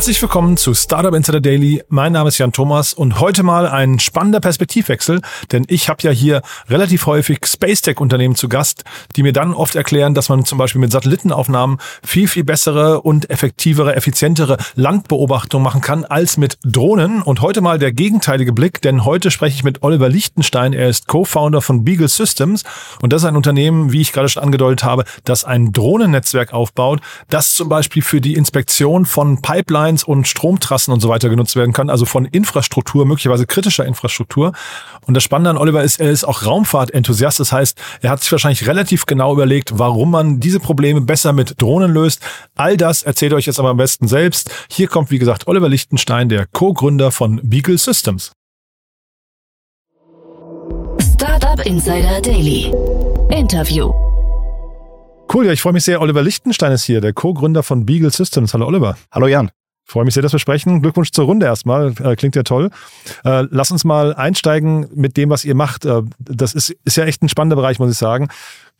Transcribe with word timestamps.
Herzlich 0.00 0.22
willkommen 0.22 0.56
zu 0.56 0.72
Startup 0.72 1.12
Insider 1.12 1.42
Daily. 1.42 1.82
Mein 1.90 2.12
Name 2.12 2.28
ist 2.28 2.38
Jan 2.38 2.52
Thomas 2.52 2.94
und 2.94 3.20
heute 3.20 3.42
mal 3.42 3.66
ein 3.66 3.98
spannender 3.98 4.40
Perspektivwechsel, 4.40 5.20
denn 5.52 5.66
ich 5.68 5.90
habe 5.90 6.00
ja 6.00 6.10
hier 6.10 6.40
relativ 6.70 7.04
häufig 7.04 7.40
Space 7.44 7.82
Tech 7.82 8.00
Unternehmen 8.00 8.34
zu 8.34 8.48
Gast, 8.48 8.84
die 9.14 9.22
mir 9.22 9.34
dann 9.34 9.52
oft 9.52 9.74
erklären, 9.74 10.14
dass 10.14 10.30
man 10.30 10.46
zum 10.46 10.56
Beispiel 10.56 10.80
mit 10.80 10.90
Satellitenaufnahmen 10.90 11.76
viel, 12.02 12.28
viel 12.28 12.44
bessere 12.44 13.02
und 13.02 13.28
effektivere, 13.28 13.94
effizientere 13.94 14.56
Landbeobachtung 14.74 15.62
machen 15.62 15.82
kann 15.82 16.06
als 16.06 16.38
mit 16.38 16.56
Drohnen. 16.64 17.20
Und 17.20 17.42
heute 17.42 17.60
mal 17.60 17.78
der 17.78 17.92
gegenteilige 17.92 18.54
Blick, 18.54 18.80
denn 18.80 19.04
heute 19.04 19.30
spreche 19.30 19.56
ich 19.56 19.64
mit 19.64 19.82
Oliver 19.82 20.08
Lichtenstein. 20.08 20.72
Er 20.72 20.88
ist 20.88 21.08
Co-Founder 21.08 21.60
von 21.60 21.84
Beagle 21.84 22.08
Systems 22.08 22.64
und 23.02 23.12
das 23.12 23.20
ist 23.20 23.28
ein 23.28 23.36
Unternehmen, 23.36 23.92
wie 23.92 24.00
ich 24.00 24.12
gerade 24.12 24.30
schon 24.30 24.44
angedeutet 24.44 24.82
habe, 24.82 25.04
das 25.26 25.44
ein 25.44 25.72
Drohnennetzwerk 25.72 26.54
aufbaut, 26.54 27.02
das 27.28 27.52
zum 27.52 27.68
Beispiel 27.68 28.00
für 28.00 28.22
die 28.22 28.36
Inspektion 28.36 29.04
von 29.04 29.42
Pipelines 29.42 29.89
Pipelines 29.90 30.04
und 30.04 30.28
Stromtrassen 30.28 30.92
und 30.92 31.00
so 31.00 31.08
weiter 31.08 31.28
genutzt 31.28 31.56
werden 31.56 31.72
kann, 31.72 31.90
also 31.90 32.04
von 32.04 32.24
Infrastruktur, 32.24 33.06
möglicherweise 33.06 33.46
kritischer 33.46 33.84
Infrastruktur. 33.84 34.52
Und 35.06 35.14
das 35.14 35.22
Spannende 35.22 35.50
an 35.50 35.56
Oliver 35.56 35.82
ist, 35.82 36.00
er 36.00 36.10
ist 36.10 36.24
auch 36.24 36.44
Raumfahrtenthusiast. 36.44 37.40
Das 37.40 37.52
heißt, 37.52 37.78
er 38.02 38.10
hat 38.10 38.22
sich 38.22 38.30
wahrscheinlich 38.32 38.66
relativ 38.66 39.06
genau 39.06 39.32
überlegt, 39.32 39.78
warum 39.78 40.10
man 40.10 40.40
diese 40.40 40.60
Probleme 40.60 41.00
besser 41.00 41.32
mit 41.32 41.60
Drohnen 41.60 41.92
löst. 41.92 42.20
All 42.56 42.76
das 42.76 43.02
erzählt 43.02 43.32
euch 43.32 43.46
jetzt 43.46 43.58
aber 43.58 43.70
am 43.70 43.76
besten 43.76 44.08
selbst. 44.08 44.50
Hier 44.70 44.88
kommt, 44.88 45.10
wie 45.10 45.18
gesagt, 45.18 45.46
Oliver 45.46 45.68
Lichtenstein, 45.68 46.28
der 46.28 46.46
Co-Gründer 46.46 47.10
von 47.10 47.40
Beagle 47.42 47.78
Systems. 47.78 48.32
Startup 51.14 51.64
Insider 51.66 52.20
Daily. 52.20 52.72
Interview. 53.30 53.92
Cool, 55.32 55.46
ja, 55.46 55.52
ich 55.52 55.62
freue 55.62 55.72
mich 55.72 55.84
sehr. 55.84 56.00
Oliver 56.00 56.22
Lichtenstein 56.22 56.72
ist 56.72 56.84
hier, 56.84 57.00
der 57.00 57.12
Co-Gründer 57.12 57.62
von 57.62 57.86
Beagle 57.86 58.10
Systems. 58.10 58.52
Hallo 58.52 58.66
Oliver. 58.66 58.96
Hallo 59.12 59.28
Jan. 59.28 59.50
Freue 59.90 60.04
mich 60.04 60.14
sehr, 60.14 60.22
dass 60.22 60.30
wir 60.30 60.38
sprechen. 60.38 60.82
Glückwunsch 60.82 61.10
zur 61.10 61.24
Runde 61.24 61.46
erstmal. 61.46 61.92
Äh, 62.00 62.14
klingt 62.14 62.36
ja 62.36 62.44
toll. 62.44 62.70
Äh, 63.24 63.48
lass 63.50 63.72
uns 63.72 63.84
mal 63.84 64.14
einsteigen 64.14 64.86
mit 64.94 65.16
dem, 65.16 65.30
was 65.30 65.44
ihr 65.44 65.56
macht. 65.56 65.84
Äh, 65.84 66.02
das 66.20 66.54
ist, 66.54 66.70
ist 66.84 66.96
ja 66.96 67.06
echt 67.06 67.24
ein 67.24 67.28
spannender 67.28 67.56
Bereich, 67.56 67.80
muss 67.80 67.90
ich 67.90 67.98
sagen. 67.98 68.28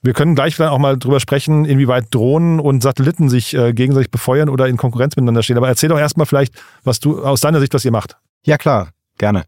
Wir 0.02 0.12
können 0.12 0.36
gleich 0.36 0.61
auch 0.61 0.78
mal 0.78 0.97
drüber 0.97 1.19
sprechen, 1.19 1.64
inwieweit 1.64 2.14
Drohnen 2.14 2.61
und 2.61 2.84
Satelliten 2.84 3.28
sich 3.28 3.50
gegenseitig 3.50 4.11
befeuern 4.11 4.48
oder 4.48 4.67
in 4.67 4.78
Konkurrenz 4.78 5.14
miteinander 5.14 5.42
stehen. 5.42 5.58
Aber 5.58 5.69
erzähl 5.69 5.91
doch 5.91 5.98
erstmal 5.98 6.25
vielleicht, 6.25 6.55
was 6.84 7.00
du 7.00 7.22
aus 7.22 7.42
deiner 7.42 7.61
Sicht, 7.61 7.74
was 7.74 7.84
ihr 7.84 7.91
macht. 7.91 8.17
Ja, 8.47 8.56
klar, 8.56 8.91
gerne. 9.19 9.45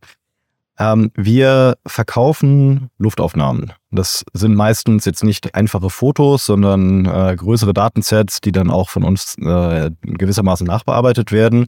Ähm, 0.78 1.10
wir 1.14 1.76
verkaufen 1.86 2.90
Luftaufnahmen. 2.98 3.72
Das 3.90 4.24
sind 4.32 4.54
meistens 4.54 5.04
jetzt 5.04 5.22
nicht 5.22 5.54
einfache 5.54 5.90
Fotos, 5.90 6.46
sondern 6.46 7.04
äh, 7.04 7.36
größere 7.36 7.74
Datensets, 7.74 8.40
die 8.40 8.52
dann 8.52 8.70
auch 8.70 8.88
von 8.88 9.04
uns 9.04 9.36
äh, 9.38 9.90
gewissermaßen 10.02 10.66
nachbearbeitet 10.66 11.30
werden. 11.30 11.66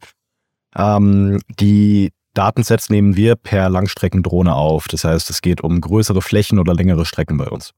Ähm, 0.77 1.41
die 1.61 2.13
Datensets 2.35 2.91
nehmen 2.91 3.17
wir 3.17 3.37
per 3.37 3.69
Langstreckendrohne 3.69 4.55
auf. 4.55 4.89
Das 4.89 5.05
heißt, 5.05 5.31
es 5.31 5.41
geht 5.41 5.61
um 5.61 5.81
größere 5.81 6.23
Flächen 6.23 6.59
oder 6.59 6.75
längere 6.75 7.05
Strecken 7.05 7.37
bei 7.37 7.47
uns. 7.47 7.73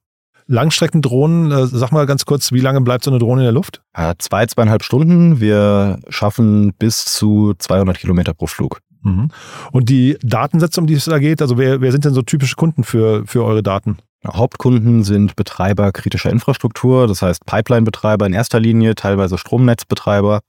Langstreckendrohnen, 0.48 1.50
äh, 1.50 1.66
sag 1.66 1.90
mal 1.90 2.06
ganz 2.06 2.24
kurz, 2.24 2.52
wie 2.52 2.60
lange 2.60 2.80
bleibt 2.80 3.04
so 3.04 3.10
eine 3.10 3.18
Drohne 3.18 3.42
in 3.42 3.46
der 3.46 3.52
Luft? 3.52 3.82
Äh, 3.94 4.14
zwei, 4.18 4.46
zweieinhalb 4.46 4.84
Stunden. 4.84 5.40
Wir 5.40 5.98
schaffen 6.08 6.72
bis 6.78 7.04
zu 7.04 7.54
200 7.58 7.98
Kilometer 7.98 8.32
pro 8.32 8.46
Flug. 8.46 8.80
Mhm. 9.02 9.28
Und 9.72 9.88
die 9.88 10.18
Datensätze, 10.22 10.80
um 10.80 10.86
die 10.86 10.94
es 10.94 11.04
da 11.04 11.18
geht, 11.18 11.42
also 11.42 11.58
wer, 11.58 11.80
wer 11.80 11.92
sind 11.92 12.04
denn 12.04 12.14
so 12.14 12.22
typische 12.22 12.56
Kunden 12.56 12.84
für, 12.84 13.26
für 13.26 13.44
eure 13.44 13.62
Daten? 13.62 13.98
Hauptkunden 14.26 15.04
sind 15.04 15.36
Betreiber 15.36 15.92
kritischer 15.92 16.30
Infrastruktur, 16.30 17.06
das 17.06 17.22
heißt 17.22 17.46
Pipeline-Betreiber 17.46 18.26
in 18.26 18.32
erster 18.32 18.60
Linie, 18.60 18.94
teilweise 18.94 19.38
Stromnetzbetreiber. 19.38 20.40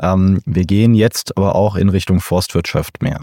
Ähm, 0.00 0.40
wir 0.44 0.64
gehen 0.64 0.94
jetzt 0.94 1.36
aber 1.36 1.54
auch 1.54 1.76
in 1.76 1.88
Richtung 1.88 2.20
Forstwirtschaft 2.20 3.02
mehr. 3.02 3.20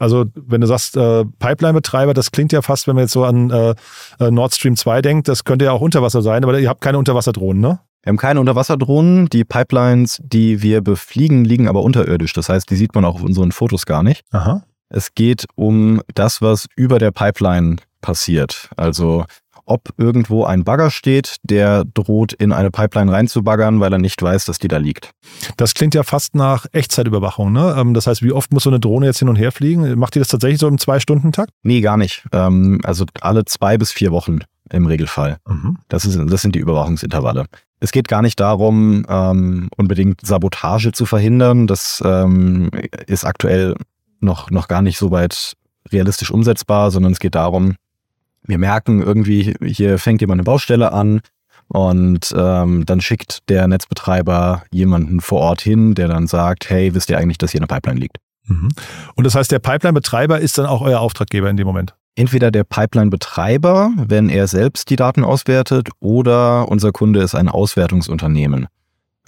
Also 0.00 0.26
wenn 0.34 0.60
du 0.60 0.66
sagst 0.66 0.96
äh, 0.96 1.24
Pipeline-Betreiber, 1.24 2.14
das 2.14 2.30
klingt 2.30 2.52
ja 2.52 2.62
fast, 2.62 2.86
wenn 2.86 2.94
man 2.94 3.04
jetzt 3.04 3.12
so 3.12 3.24
an 3.24 3.50
äh, 3.50 3.74
äh 4.18 4.30
Nord 4.30 4.54
Stream 4.54 4.76
2 4.76 5.00
denkt, 5.02 5.28
das 5.28 5.44
könnte 5.44 5.66
ja 5.66 5.72
auch 5.72 5.80
Unterwasser 5.80 6.22
sein, 6.22 6.44
aber 6.44 6.58
ihr 6.58 6.68
habt 6.68 6.80
keine 6.80 6.98
Unterwasserdrohnen, 6.98 7.60
ne? 7.60 7.80
Wir 8.08 8.12
haben 8.12 8.16
keine 8.16 8.40
Unterwasserdrohnen. 8.40 9.28
Die 9.28 9.44
Pipelines, 9.44 10.18
die 10.24 10.62
wir 10.62 10.80
befliegen, 10.80 11.44
liegen 11.44 11.68
aber 11.68 11.82
unterirdisch. 11.82 12.32
Das 12.32 12.48
heißt, 12.48 12.70
die 12.70 12.76
sieht 12.76 12.94
man 12.94 13.04
auch 13.04 13.16
auf 13.16 13.22
unseren 13.22 13.52
Fotos 13.52 13.84
gar 13.84 14.02
nicht. 14.02 14.24
Aha. 14.30 14.62
Es 14.88 15.14
geht 15.14 15.44
um 15.56 16.00
das, 16.14 16.40
was 16.40 16.68
über 16.74 16.98
der 16.98 17.10
Pipeline 17.10 17.76
passiert. 18.00 18.70
Also 18.78 19.26
ob 19.66 19.90
irgendwo 19.98 20.44
ein 20.44 20.64
Bagger 20.64 20.90
steht, 20.90 21.36
der 21.42 21.84
droht, 21.84 22.32
in 22.32 22.52
eine 22.52 22.70
Pipeline 22.70 23.12
reinzubaggern, 23.12 23.78
weil 23.80 23.92
er 23.92 23.98
nicht 23.98 24.22
weiß, 24.22 24.46
dass 24.46 24.58
die 24.58 24.68
da 24.68 24.78
liegt. 24.78 25.10
Das 25.58 25.74
klingt 25.74 25.94
ja 25.94 26.02
fast 26.02 26.34
nach 26.34 26.64
Echtzeitüberwachung. 26.72 27.52
Ne? 27.52 27.74
Ähm, 27.76 27.92
das 27.92 28.06
heißt, 28.06 28.22
wie 28.22 28.32
oft 28.32 28.54
muss 28.54 28.62
so 28.62 28.70
eine 28.70 28.80
Drohne 28.80 29.04
jetzt 29.04 29.18
hin 29.18 29.28
und 29.28 29.36
her 29.36 29.52
fliegen? 29.52 29.98
Macht 29.98 30.16
ihr 30.16 30.20
das 30.20 30.28
tatsächlich 30.28 30.60
so 30.60 30.68
im 30.68 30.78
Zwei-Stunden-Takt? 30.78 31.50
Nee, 31.62 31.82
gar 31.82 31.98
nicht. 31.98 32.24
Ähm, 32.32 32.80
also 32.84 33.04
alle 33.20 33.44
zwei 33.44 33.76
bis 33.76 33.92
vier 33.92 34.12
Wochen 34.12 34.38
im 34.72 34.86
Regelfall. 34.86 35.38
Mhm. 35.46 35.78
Das, 35.88 36.04
ist, 36.04 36.18
das 36.30 36.42
sind 36.42 36.54
die 36.54 36.60
Überwachungsintervalle. 36.60 37.46
Es 37.80 37.92
geht 37.92 38.08
gar 38.08 38.22
nicht 38.22 38.40
darum, 38.40 39.04
ähm, 39.08 39.68
unbedingt 39.76 40.26
Sabotage 40.26 40.92
zu 40.92 41.06
verhindern. 41.06 41.66
Das 41.66 42.02
ähm, 42.04 42.70
ist 43.06 43.24
aktuell 43.24 43.76
noch, 44.20 44.50
noch 44.50 44.68
gar 44.68 44.82
nicht 44.82 44.98
so 44.98 45.10
weit 45.10 45.54
realistisch 45.92 46.30
umsetzbar, 46.30 46.90
sondern 46.90 47.12
es 47.12 47.20
geht 47.20 47.34
darum, 47.34 47.76
wir 48.42 48.58
merken 48.58 49.02
irgendwie, 49.02 49.54
hier 49.62 49.98
fängt 49.98 50.20
jemand 50.20 50.40
eine 50.40 50.44
Baustelle 50.44 50.92
an 50.92 51.20
und 51.68 52.34
ähm, 52.36 52.86
dann 52.86 53.00
schickt 53.00 53.48
der 53.48 53.68
Netzbetreiber 53.68 54.64
jemanden 54.70 55.20
vor 55.20 55.40
Ort 55.40 55.60
hin, 55.60 55.94
der 55.94 56.08
dann 56.08 56.26
sagt, 56.26 56.70
hey, 56.70 56.94
wisst 56.94 57.10
ihr 57.10 57.18
eigentlich, 57.18 57.38
dass 57.38 57.52
hier 57.52 57.60
eine 57.60 57.66
Pipeline 57.66 58.00
liegt? 58.00 58.18
Mhm. 58.46 58.70
Und 59.14 59.24
das 59.24 59.34
heißt, 59.34 59.52
der 59.52 59.58
Pipeline-Betreiber 59.58 60.40
ist 60.40 60.56
dann 60.58 60.66
auch 60.66 60.80
euer 60.80 61.00
Auftraggeber 61.00 61.50
in 61.50 61.56
dem 61.56 61.66
Moment? 61.66 61.94
Entweder 62.18 62.50
der 62.50 62.64
Pipeline-Betreiber, 62.64 63.92
wenn 63.96 64.28
er 64.28 64.48
selbst 64.48 64.90
die 64.90 64.96
Daten 64.96 65.24
auswertet, 65.24 65.88
oder 66.00 66.68
unser 66.68 66.92
Kunde 66.92 67.20
ist 67.20 67.34
ein 67.34 67.48
Auswertungsunternehmen. 67.48 68.66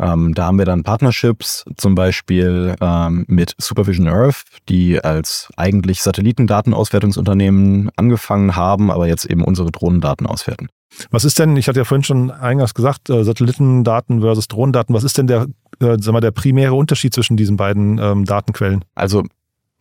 Ähm, 0.01 0.35
da 0.35 0.47
haben 0.47 0.59
wir 0.59 0.65
dann 0.65 0.83
Partnerships, 0.83 1.65
zum 1.77 1.95
Beispiel 1.95 2.75
ähm, 2.81 3.25
mit 3.29 3.55
Supervision 3.59 4.09
Earth, 4.09 4.45
die 4.69 5.03
als 5.03 5.51
eigentlich 5.57 6.03
Satellitendatenauswertungsunternehmen 6.03 7.91
angefangen 7.97 8.57
haben, 8.57 8.91
aber 8.91 9.07
jetzt 9.07 9.27
eben 9.27 9.45
unsere 9.45 9.71
Drohnendaten 9.71 10.27
auswerten. 10.27 10.69
Was 11.11 11.25
ist 11.25 11.39
denn, 11.39 11.57
ich 11.57 11.69
hatte 11.69 11.81
ja 11.81 11.85
vorhin 11.85 12.03
schon 12.03 12.31
eingangs 12.31 12.75
gesagt, 12.75 13.11
äh, 13.11 13.23
Satellitendaten 13.23 14.23
versus 14.23 14.49
Drohnendaten, 14.49 14.95
was 14.95 15.05
ist 15.05 15.19
denn 15.19 15.27
der, 15.29 15.47
äh, 15.81 15.97
sag 16.01 16.13
mal, 16.13 16.21
der 16.21 16.33
primäre 16.33 16.75
Unterschied 16.75 17.15
zwischen 17.15 17.37
diesen 17.37 17.57
beiden 17.57 17.99
ähm, 17.99 18.25
Datenquellen? 18.25 18.85
Also 18.95 19.23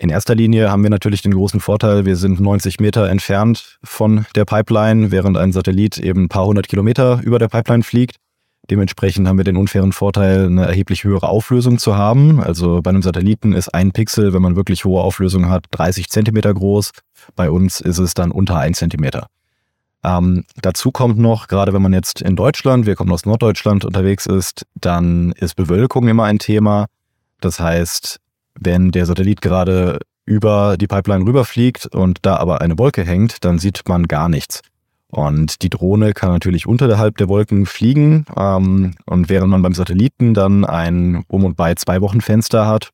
in 0.01 0.09
erster 0.09 0.33
Linie 0.33 0.71
haben 0.71 0.81
wir 0.81 0.89
natürlich 0.89 1.21
den 1.21 1.33
großen 1.33 1.59
Vorteil, 1.59 2.05
wir 2.05 2.15
sind 2.15 2.39
90 2.39 2.79
Meter 2.79 3.09
entfernt 3.09 3.79
von 3.83 4.25
der 4.33 4.45
Pipeline, 4.45 5.11
während 5.11 5.37
ein 5.37 5.51
Satellit 5.51 5.97
eben 5.97 6.23
ein 6.23 6.29
paar 6.29 6.45
hundert 6.45 6.69
Kilometer 6.69 7.19
über 7.21 7.37
der 7.37 7.49
Pipeline 7.49 7.83
fliegt. 7.83 8.15
Dementsprechend 8.69 9.27
haben 9.27 9.37
wir 9.37 9.43
den 9.43 9.57
unfairen 9.57 9.91
Vorteil, 9.91 10.45
eine 10.45 10.65
erheblich 10.65 11.03
höhere 11.03 11.27
Auflösung 11.27 11.79
zu 11.79 11.97
haben. 11.97 12.39
Also 12.39 12.81
bei 12.81 12.91
einem 12.91 13.01
Satelliten 13.01 13.51
ist 13.51 13.73
ein 13.73 13.91
Pixel, 13.91 14.33
wenn 14.33 14.41
man 14.41 14.55
wirklich 14.55 14.85
hohe 14.85 15.01
Auflösung 15.01 15.49
hat, 15.49 15.65
30 15.71 16.07
Zentimeter 16.07 16.53
groß. 16.53 16.91
Bei 17.35 17.51
uns 17.51 17.81
ist 17.81 17.97
es 17.97 18.13
dann 18.13 18.31
unter 18.31 18.57
ein 18.57 18.75
Zentimeter. 18.75 19.27
Ähm, 20.05 20.45
dazu 20.61 20.91
kommt 20.91 21.17
noch, 21.17 21.49
gerade 21.49 21.73
wenn 21.73 21.81
man 21.81 21.91
jetzt 21.91 22.21
in 22.21 22.37
Deutschland, 22.37 22.85
wir 22.85 22.95
kommen 22.95 23.11
aus 23.11 23.25
Norddeutschland 23.25 23.83
unterwegs 23.83 24.27
ist, 24.27 24.65
dann 24.75 25.33
ist 25.33 25.55
Bewölkung 25.55 26.07
immer 26.07 26.23
ein 26.23 26.39
Thema. 26.39 26.85
Das 27.41 27.59
heißt, 27.59 28.21
wenn 28.59 28.91
der 28.91 29.05
Satellit 29.05 29.41
gerade 29.41 29.99
über 30.25 30.77
die 30.77 30.87
Pipeline 30.87 31.25
rüberfliegt 31.25 31.87
und 31.87 32.19
da 32.21 32.37
aber 32.37 32.61
eine 32.61 32.77
Wolke 32.77 33.03
hängt, 33.03 33.43
dann 33.43 33.57
sieht 33.57 33.81
man 33.87 34.07
gar 34.07 34.29
nichts. 34.29 34.61
Und 35.11 35.63
die 35.63 35.69
Drohne 35.69 36.13
kann 36.13 36.31
natürlich 36.31 36.67
unterhalb 36.67 37.17
der 37.17 37.29
Wolken 37.29 37.65
fliegen. 37.65 38.25
Ähm, 38.37 38.93
und 39.05 39.29
während 39.29 39.49
man 39.49 39.63
beim 39.63 39.73
Satelliten 39.73 40.35
dann 40.35 40.65
ein 40.65 41.23
um 41.27 41.43
und 41.45 41.57
bei 41.57 41.73
zwei 41.73 42.01
Wochen 42.01 42.21
Fenster 42.21 42.67
hat, 42.67 42.91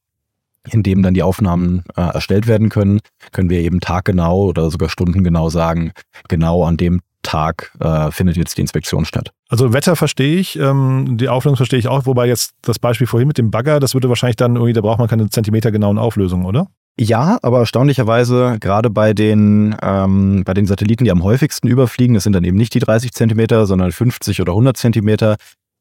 in 0.71 0.81
dem 0.81 1.03
dann 1.03 1.13
die 1.13 1.23
Aufnahmen 1.23 1.83
äh, 1.95 2.01
erstellt 2.01 2.47
werden 2.47 2.69
können, 2.69 3.01
können 3.33 3.49
wir 3.49 3.59
eben 3.59 3.81
taggenau 3.81 4.45
oder 4.45 4.71
sogar 4.71 4.89
stundengenau 4.89 5.49
sagen, 5.49 5.91
genau 6.29 6.63
an 6.63 6.77
dem 6.77 7.01
Tag 7.25 7.73
äh, 7.79 8.11
findet 8.11 8.37
jetzt 8.37 8.57
die 8.57 8.61
Inspektion 8.61 9.03
statt. 9.03 9.31
Also 9.49 9.73
Wetter 9.73 9.95
verstehe 9.95 10.37
ich, 10.37 10.57
ähm, 10.57 11.17
die 11.17 11.27
Auflösung 11.27 11.57
verstehe 11.57 11.79
ich 11.79 11.87
auch, 11.87 12.05
wobei 12.05 12.27
jetzt 12.27 12.53
das 12.61 12.79
Beispiel 12.79 13.07
vorhin 13.07 13.27
mit 13.27 13.37
dem 13.37 13.51
Bagger, 13.51 13.79
das 13.79 13.93
würde 13.93 14.09
wahrscheinlich 14.09 14.37
dann 14.37 14.55
irgendwie, 14.55 14.73
da 14.73 14.81
braucht 14.81 14.99
man 14.99 15.07
keine 15.07 15.29
zentimetergenauen 15.29 15.97
Auflösungen, 15.97 16.45
oder? 16.45 16.67
Ja, 16.97 17.39
aber 17.41 17.59
erstaunlicherweise 17.59 18.57
gerade 18.61 18.89
bei 18.89 19.13
den, 19.13 19.75
ähm, 19.81 20.43
bei 20.45 20.53
den 20.53 20.65
Satelliten, 20.65 21.03
die 21.03 21.11
am 21.11 21.23
häufigsten 21.23 21.67
überfliegen, 21.67 22.13
das 22.13 22.23
sind 22.23 22.33
dann 22.33 22.45
eben 22.45 22.57
nicht 22.57 22.73
die 22.73 22.79
30 22.79 23.11
Zentimeter, 23.11 23.65
sondern 23.65 23.91
50 23.91 24.39
oder 24.39 24.53
100 24.53 24.77
Zentimeter, 24.77 25.35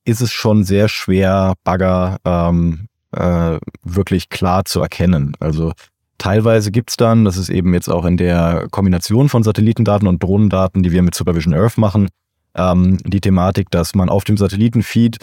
ist 0.05 0.21
es 0.21 0.33
schon 0.33 0.65
sehr 0.65 0.89
schwer, 0.89 1.55
Bagger 1.63 2.19
ähm, 2.25 2.89
äh, 3.13 3.59
wirklich 3.85 4.29
klar 4.29 4.65
zu 4.65 4.81
erkennen. 4.81 5.37
Also 5.39 5.73
Teilweise 6.25 6.71
gibt's 6.71 6.97
dann, 6.97 7.27
das 7.27 7.37
ist 7.37 7.51
eben 7.51 7.75
jetzt 7.75 7.91
auch 7.91 8.07
in 8.07 8.17
der 8.17 8.69
Kombination 8.71 9.29
von 9.29 9.43
Satellitendaten 9.43 10.09
und 10.09 10.23
Drohnendaten, 10.23 10.83
die 10.83 10.91
wir 10.91 11.03
mit 11.03 11.15
Supervision 11.15 11.53
Earth 11.53 11.77
machen, 11.77 12.09
ähm, 12.55 12.97
die 13.05 13.21
Thematik, 13.21 13.71
dass 13.71 13.95
man 13.95 14.09
auf 14.09 14.25
dem 14.25 14.39
Satellitenfeed 14.39 15.19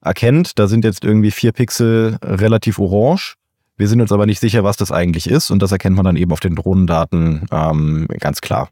erkennt, 0.00 0.58
da 0.58 0.66
sind 0.66 0.86
jetzt 0.86 1.04
irgendwie 1.04 1.32
vier 1.32 1.52
Pixel 1.52 2.16
relativ 2.22 2.78
orange. 2.78 3.34
Wir 3.76 3.88
sind 3.88 4.00
uns 4.00 4.10
aber 4.10 4.24
nicht 4.24 4.40
sicher, 4.40 4.64
was 4.64 4.78
das 4.78 4.90
eigentlich 4.90 5.28
ist 5.28 5.50
und 5.50 5.60
das 5.60 5.70
erkennt 5.70 5.96
man 5.96 6.06
dann 6.06 6.16
eben 6.16 6.32
auf 6.32 6.40
den 6.40 6.54
Drohnendaten 6.54 7.46
ähm, 7.52 8.06
ganz 8.18 8.40
klar. 8.40 8.70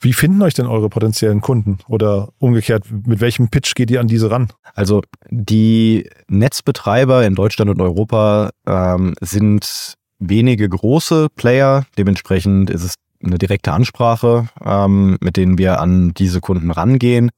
Wie 0.00 0.14
finden 0.14 0.40
euch 0.40 0.54
denn 0.54 0.64
eure 0.64 0.88
potenziellen 0.88 1.42
Kunden? 1.42 1.76
Oder 1.88 2.30
umgekehrt, 2.38 2.86
mit 2.90 3.20
welchem 3.20 3.50
Pitch 3.50 3.74
geht 3.74 3.90
ihr 3.90 4.00
an 4.00 4.08
diese 4.08 4.30
ran? 4.30 4.48
Also 4.74 5.02
die 5.28 6.08
Netzbetreiber 6.28 7.26
in 7.26 7.34
Deutschland 7.34 7.70
und 7.70 7.82
Europa 7.82 8.48
ähm, 8.66 9.12
sind 9.20 9.98
wenige 10.28 10.68
große 10.68 11.28
Player. 11.34 11.84
Dementsprechend 11.98 12.70
ist 12.70 12.84
es 12.84 12.94
eine 13.22 13.38
direkte 13.38 13.72
Ansprache, 13.72 14.48
ähm, 14.64 15.18
mit 15.20 15.36
denen 15.36 15.58
wir 15.58 15.80
an 15.80 16.12
diese 16.14 16.40
Kunden 16.40 16.70
rangehen. 16.70 17.30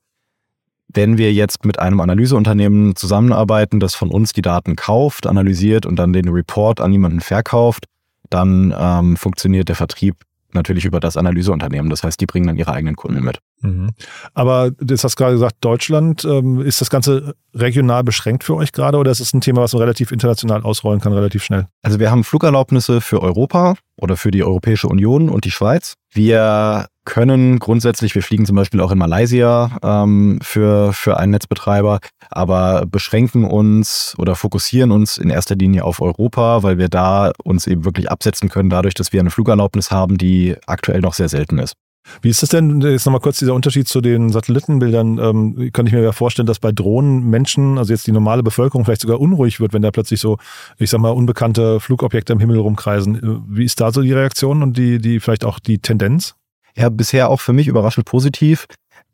Wenn 0.88 1.19
wir 1.19 1.32
jetzt 1.32 1.64
mit 1.64 1.78
einem 1.78 2.00
Analyseunternehmen 2.00 2.94
zusammenarbeiten, 2.94 3.81
das 3.81 3.94
von 3.94 4.10
uns 4.10 4.32
die 4.32 4.42
Daten 4.42 4.76
kauft, 4.76 5.26
analysiert 5.26 5.86
und 5.86 5.96
dann 5.96 6.12
den 6.12 6.28
Report 6.28 6.81
an 6.81 6.92
jemanden 6.92 7.20
verkauft, 7.20 7.86
dann 8.31 8.75
ähm, 8.78 9.16
funktioniert 9.16 9.69
der 9.69 9.76
Vertrieb 9.76 10.16
natürlich 10.54 10.84
über 10.84 11.00
das 11.00 11.16
Analyseunternehmen. 11.16 11.90
Das 11.90 12.02
heißt, 12.02 12.20
die 12.20 12.26
bringen 12.26 12.46
dann 12.46 12.56
ihre 12.56 12.72
eigenen 12.72 12.96
Kunden 12.96 13.24
mit. 13.24 13.38
Mhm. 13.62 13.90
Aber 14.34 14.70
du 14.70 14.96
hast 14.96 15.16
gerade 15.16 15.32
gesagt, 15.32 15.56
Deutschland, 15.60 16.24
ähm, 16.24 16.60
ist 16.60 16.80
das 16.80 16.90
Ganze 16.90 17.34
regional 17.54 18.04
beschränkt 18.04 18.44
für 18.44 18.54
euch 18.54 18.72
gerade 18.72 18.98
oder 18.98 19.10
ist 19.10 19.20
es 19.20 19.32
ein 19.32 19.40
Thema, 19.40 19.62
was 19.62 19.72
man 19.72 19.82
relativ 19.82 20.12
international 20.12 20.62
ausrollen 20.62 21.00
kann, 21.00 21.12
relativ 21.12 21.42
schnell? 21.42 21.66
Also 21.82 21.98
wir 21.98 22.10
haben 22.10 22.24
Flugerlaubnisse 22.24 23.00
für 23.00 23.22
Europa 23.22 23.74
oder 23.96 24.16
für 24.16 24.30
die 24.30 24.44
Europäische 24.44 24.88
Union 24.88 25.28
und 25.28 25.44
die 25.44 25.50
Schweiz. 25.50 25.94
Wir 26.12 26.86
können 27.04 27.58
grundsätzlich, 27.58 28.14
wir 28.14 28.22
fliegen 28.22 28.46
zum 28.46 28.56
Beispiel 28.56 28.80
auch 28.80 28.90
in 28.90 28.98
Malaysia 28.98 29.78
ähm, 29.82 30.38
für, 30.42 30.92
für 30.92 31.18
einen 31.18 31.32
Netzbetreiber, 31.32 32.00
aber 32.30 32.86
beschränken 32.86 33.44
uns 33.44 34.14
oder 34.18 34.34
fokussieren 34.34 34.90
uns 34.90 35.18
in 35.18 35.30
erster 35.30 35.54
Linie 35.54 35.84
auf 35.84 36.00
Europa, 36.00 36.62
weil 36.62 36.78
wir 36.78 36.88
da 36.88 37.32
uns 37.42 37.66
eben 37.66 37.84
wirklich 37.84 38.10
absetzen 38.10 38.48
können, 38.48 38.70
dadurch, 38.70 38.94
dass 38.94 39.12
wir 39.12 39.20
eine 39.20 39.30
Flugerlaubnis 39.30 39.90
haben, 39.90 40.18
die 40.18 40.56
aktuell 40.66 41.00
noch 41.00 41.14
sehr 41.14 41.28
selten 41.28 41.58
ist. 41.58 41.74
Wie 42.20 42.28
ist 42.28 42.42
das 42.42 42.50
denn, 42.50 42.80
jetzt 42.82 43.06
nochmal 43.06 43.20
kurz 43.20 43.38
dieser 43.38 43.54
Unterschied 43.54 43.88
zu 43.88 44.00
den 44.00 44.30
Satellitenbildern, 44.30 45.18
ähm, 45.18 45.70
kann 45.72 45.86
ich 45.86 45.92
mir 45.92 46.02
ja 46.02 46.12
vorstellen, 46.12 46.46
dass 46.46 46.58
bei 46.58 46.70
Drohnen 46.70 47.30
Menschen, 47.30 47.78
also 47.78 47.92
jetzt 47.92 48.06
die 48.06 48.12
normale 48.12 48.42
Bevölkerung 48.42 48.84
vielleicht 48.84 49.00
sogar 49.00 49.20
unruhig 49.20 49.58
wird, 49.58 49.72
wenn 49.72 49.82
da 49.82 49.90
plötzlich 49.90 50.20
so, 50.20 50.36
ich 50.78 50.90
sag 50.90 51.00
mal, 51.00 51.10
unbekannte 51.10 51.80
Flugobjekte 51.80 52.34
im 52.34 52.40
Himmel 52.40 52.58
rumkreisen. 52.58 53.16
Äh, 53.16 53.40
wie 53.48 53.64
ist 53.64 53.80
da 53.80 53.90
so 53.90 54.02
die 54.02 54.12
Reaktion 54.12 54.62
und 54.62 54.76
die, 54.76 54.98
die 54.98 55.18
vielleicht 55.20 55.44
auch 55.44 55.58
die 55.58 55.78
Tendenz? 55.78 56.34
Ja, 56.76 56.88
bisher 56.88 57.29
auch 57.29 57.41
für 57.41 57.53
mich 57.53 57.69
überraschend 57.69 58.06
positiv. 58.06 58.67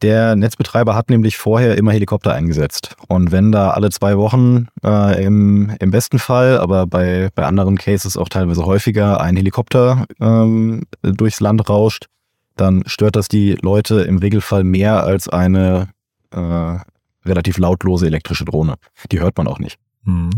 Der 0.02 0.34
Netzbetreiber 0.34 0.94
hat 0.94 1.10
nämlich 1.10 1.36
vorher 1.36 1.76
immer 1.76 1.92
Helikopter 1.92 2.32
eingesetzt. 2.32 2.96
Und 3.08 3.32
wenn 3.32 3.52
da 3.52 3.70
alle 3.70 3.90
zwei 3.90 4.16
Wochen 4.16 4.68
äh, 4.82 5.22
im, 5.22 5.76
im 5.78 5.90
besten 5.90 6.18
Fall, 6.18 6.58
aber 6.58 6.86
bei, 6.86 7.28
bei 7.34 7.44
anderen 7.44 7.76
Cases 7.76 8.16
auch 8.16 8.30
teilweise 8.30 8.64
häufiger, 8.64 9.20
ein 9.20 9.36
Helikopter 9.36 10.06
ähm, 10.18 10.84
durchs 11.02 11.40
Land 11.40 11.68
rauscht, 11.68 12.06
dann 12.56 12.82
stört 12.86 13.16
das 13.16 13.28
die 13.28 13.58
Leute 13.60 14.02
im 14.02 14.18
Regelfall 14.18 14.64
mehr 14.64 15.04
als 15.04 15.28
eine 15.28 15.88
äh, 16.30 16.78
relativ 17.26 17.58
lautlose 17.58 18.06
elektrische 18.06 18.46
Drohne. 18.46 18.76
Die 19.12 19.20
hört 19.20 19.36
man 19.36 19.48
auch 19.48 19.58
nicht. 19.58 19.78
Mhm. 20.04 20.30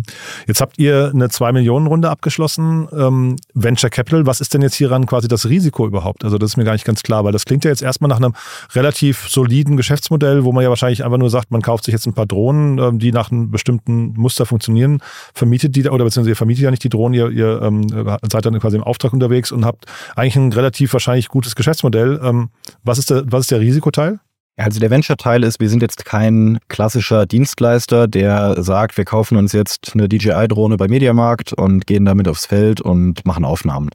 Jetzt 0.49 0.61
habt 0.61 0.79
ihr 0.79 1.13
eine 1.15 1.29
2-Millionen-Runde 1.29 2.11
abgeschlossen. 2.11 2.89
Ähm, 2.93 3.37
Venture 3.55 3.91
Capital, 3.91 4.27
was 4.27 4.41
ist 4.41 4.55
denn 4.55 4.63
jetzt 4.63 4.75
hieran 4.75 5.07
quasi 5.07 5.29
das 5.29 5.49
Risiko 5.49 5.87
überhaupt? 5.87 6.25
Also 6.25 6.37
das 6.37 6.51
ist 6.51 6.57
mir 6.57 6.65
gar 6.65 6.73
nicht 6.73 6.85
ganz 6.85 7.03
klar, 7.03 7.25
weil 7.25 7.31
das 7.31 7.45
klingt 7.45 7.65
ja 7.65 7.71
jetzt 7.71 7.83
erstmal 7.83 8.09
nach 8.09 8.17
einem 8.17 8.35
relativ 8.75 9.29
soliden 9.29 9.77
Geschäftsmodell, 9.77 10.43
wo 10.43 10.53
man 10.53 10.65
ja 10.65 10.69
wahrscheinlich 10.69 11.05
einfach 11.05 11.19
nur 11.19 11.31
sagt, 11.31 11.53
man 11.53 11.63
kauft 11.63 11.85
sich 11.85 11.93
jetzt 11.93 12.07
ein 12.07 12.15
paar 12.15 12.27
Drohnen, 12.27 12.79
ähm, 12.79 12.99
die 12.99 13.13
nach 13.13 13.31
einem 13.31 13.51
bestimmten 13.53 14.15
Muster 14.15 14.47
funktionieren, 14.47 14.99
vermietet 15.33 15.77
die, 15.77 15.89
oder 15.89 16.05
beziehungsweise 16.05 16.31
ihr 16.31 16.37
vermietet 16.37 16.65
ja 16.65 16.71
nicht 16.71 16.83
die 16.83 16.89
Drohnen, 16.89 17.15
ihr, 17.15 17.31
ihr 17.31 17.63
ähm, 17.63 17.87
seid 18.31 18.45
dann 18.45 18.59
quasi 18.59 18.77
im 18.77 18.83
Auftrag 18.83 19.13
unterwegs 19.13 19.53
und 19.53 19.65
habt 19.65 19.85
eigentlich 20.17 20.37
ein 20.37 20.53
relativ 20.53 20.93
wahrscheinlich 20.93 21.29
gutes 21.29 21.55
Geschäftsmodell. 21.55 22.21
Ähm, 22.23 22.51
was, 22.83 22.99
ist 22.99 23.11
der, 23.11 23.23
was 23.27 23.43
ist 23.43 23.53
der 23.53 23.61
Risikoteil? 23.61 24.19
Also 24.57 24.81
der 24.81 24.91
Venture-Teil 24.91 25.45
ist, 25.45 25.61
wir 25.61 25.71
sind 25.71 25.81
jetzt 25.81 26.05
kein 26.05 26.59
klassischer 26.69 27.25
Dienstleister, 27.27 28.07
der 28.07 28.63
sagt, 28.63 28.99
wir 28.99 29.05
kaufen 29.05 29.37
uns 29.37 29.53
jetzt 29.53 29.93
eine 29.95 30.09
DJI-Drohne 30.09 30.77
bei 30.77 30.89
Mediamarkt 30.89 31.55
und 31.55 31.87
gehen 31.87 32.05
damit 32.05 32.29
aufs 32.29 32.47
Feld 32.47 32.81
und 32.81 33.25
machen 33.25 33.45
Aufnahmen. 33.45 33.89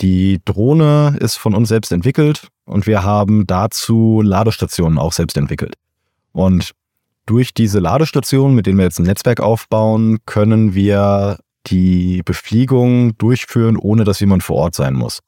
Die 0.00 0.40
Drohne 0.44 1.16
ist 1.20 1.36
von 1.36 1.54
uns 1.54 1.68
selbst 1.68 1.90
entwickelt 1.90 2.48
und 2.66 2.86
wir 2.86 3.02
haben 3.02 3.46
dazu 3.46 4.20
Ladestationen 4.22 4.98
auch 4.98 5.12
selbst 5.12 5.36
entwickelt. 5.36 5.74
Und 6.32 6.72
durch 7.24 7.52
diese 7.54 7.80
Ladestationen, 7.80 8.54
mit 8.54 8.66
denen 8.66 8.78
wir 8.78 8.84
jetzt 8.84 9.00
ein 9.00 9.06
Netzwerk 9.06 9.40
aufbauen, 9.40 10.18
können 10.26 10.74
wir 10.74 11.38
die 11.66 12.22
Befliegung 12.24 13.18
durchführen, 13.18 13.76
ohne 13.76 14.04
dass 14.04 14.20
jemand 14.20 14.44
vor 14.44 14.56
Ort 14.56 14.74
sein 14.76 14.94
muss. 14.94 15.20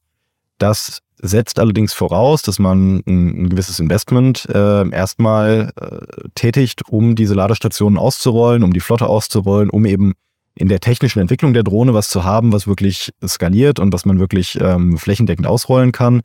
Das 0.58 1.00
setzt 1.20 1.58
allerdings 1.58 1.92
voraus, 1.92 2.42
dass 2.42 2.58
man 2.58 3.02
ein, 3.06 3.42
ein 3.44 3.48
gewisses 3.48 3.80
Investment 3.80 4.46
äh, 4.52 4.88
erstmal 4.90 5.72
äh, 5.80 6.28
tätigt, 6.34 6.82
um 6.88 7.14
diese 7.14 7.34
Ladestationen 7.34 7.98
auszurollen, 7.98 8.62
um 8.62 8.72
die 8.72 8.80
Flotte 8.80 9.06
auszurollen, 9.06 9.70
um 9.70 9.84
eben 9.84 10.14
in 10.54 10.68
der 10.68 10.80
technischen 10.80 11.20
Entwicklung 11.20 11.54
der 11.54 11.62
Drohne 11.62 11.94
was 11.94 12.08
zu 12.08 12.24
haben, 12.24 12.52
was 12.52 12.66
wirklich 12.66 13.12
skaliert 13.26 13.78
und 13.78 13.92
was 13.92 14.04
man 14.04 14.18
wirklich 14.18 14.58
ähm, 14.60 14.98
flächendeckend 14.98 15.46
ausrollen 15.46 15.92
kann 15.92 16.22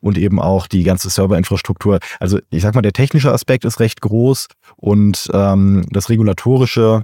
und 0.00 0.18
eben 0.18 0.40
auch 0.40 0.66
die 0.66 0.82
ganze 0.82 1.08
Serverinfrastruktur. 1.08 2.00
Also 2.20 2.38
ich 2.50 2.62
sag 2.62 2.74
mal, 2.74 2.82
der 2.82 2.92
technische 2.92 3.32
Aspekt 3.32 3.64
ist 3.64 3.80
recht 3.80 4.00
groß 4.00 4.48
und 4.76 5.28
ähm, 5.32 5.84
das 5.90 6.08
regulatorische 6.08 7.02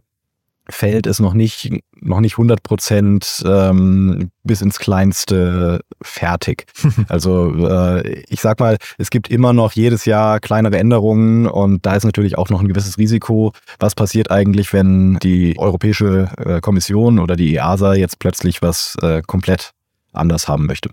Feld 0.68 1.06
ist 1.06 1.20
noch 1.20 1.34
nicht, 1.34 1.70
noch 2.00 2.20
nicht 2.20 2.34
100 2.34 2.62
Prozent 2.62 3.42
ähm, 3.46 4.30
bis 4.44 4.62
ins 4.62 4.78
Kleinste 4.78 5.80
fertig. 6.00 6.66
also 7.08 7.52
äh, 7.68 8.22
ich 8.28 8.40
sag 8.40 8.60
mal, 8.60 8.76
es 8.96 9.10
gibt 9.10 9.28
immer 9.28 9.52
noch 9.52 9.72
jedes 9.72 10.04
Jahr 10.04 10.38
kleinere 10.38 10.78
Änderungen 10.78 11.46
und 11.46 11.84
da 11.84 11.94
ist 11.94 12.04
natürlich 12.04 12.38
auch 12.38 12.48
noch 12.48 12.60
ein 12.60 12.68
gewisses 12.68 12.96
Risiko. 12.96 13.52
Was 13.80 13.94
passiert 13.94 14.30
eigentlich, 14.30 14.72
wenn 14.72 15.18
die 15.20 15.58
Europäische 15.58 16.28
äh, 16.38 16.60
Kommission 16.60 17.18
oder 17.18 17.34
die 17.34 17.54
EASA 17.54 17.94
jetzt 17.94 18.18
plötzlich 18.20 18.62
was 18.62 18.96
äh, 19.02 19.22
komplett 19.22 19.72
anders 20.12 20.46
haben 20.46 20.66
möchte? 20.66 20.90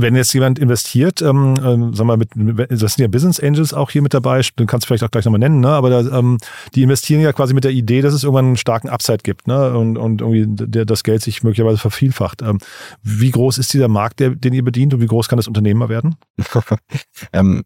Wenn 0.00 0.16
jetzt 0.16 0.32
jemand 0.32 0.58
investiert, 0.58 1.22
ähm, 1.22 1.54
ähm, 1.62 1.94
sag 1.94 2.06
mal, 2.06 2.16
mit, 2.16 2.30
das 2.70 2.94
sind 2.94 2.98
ja 2.98 3.08
Business 3.08 3.40
Angels 3.40 3.72
auch 3.72 3.90
hier 3.90 4.02
mit 4.02 4.14
dabei, 4.14 4.40
du 4.56 4.66
kannst 4.66 4.84
du 4.84 4.88
vielleicht 4.88 5.04
auch 5.04 5.10
gleich 5.10 5.24
nochmal 5.24 5.38
nennen, 5.38 5.60
ne? 5.60 5.68
aber 5.68 5.90
da, 5.90 6.18
ähm, 6.18 6.38
die 6.74 6.82
investieren 6.82 7.20
ja 7.20 7.32
quasi 7.32 7.54
mit 7.54 7.64
der 7.64 7.72
Idee, 7.72 8.00
dass 8.00 8.14
es 8.14 8.24
irgendwann 8.24 8.46
einen 8.46 8.56
starken 8.56 8.88
Upside 8.88 9.18
gibt 9.22 9.46
ne? 9.46 9.76
und, 9.76 9.96
und 9.96 10.20
irgendwie 10.20 10.46
der, 10.48 10.84
das 10.84 11.02
Geld 11.02 11.22
sich 11.22 11.42
möglicherweise 11.42 11.78
vervielfacht. 11.78 12.42
Ähm, 12.42 12.58
wie 13.02 13.30
groß 13.30 13.58
ist 13.58 13.72
dieser 13.72 13.88
Markt, 13.88 14.20
der, 14.20 14.30
den 14.30 14.54
ihr 14.54 14.64
bedient 14.64 14.94
und 14.94 15.00
wie 15.00 15.06
groß 15.06 15.28
kann 15.28 15.36
das 15.36 15.48
Unternehmen 15.48 15.78
mal 15.80 15.88
werden? 15.88 16.16
ähm, 17.32 17.64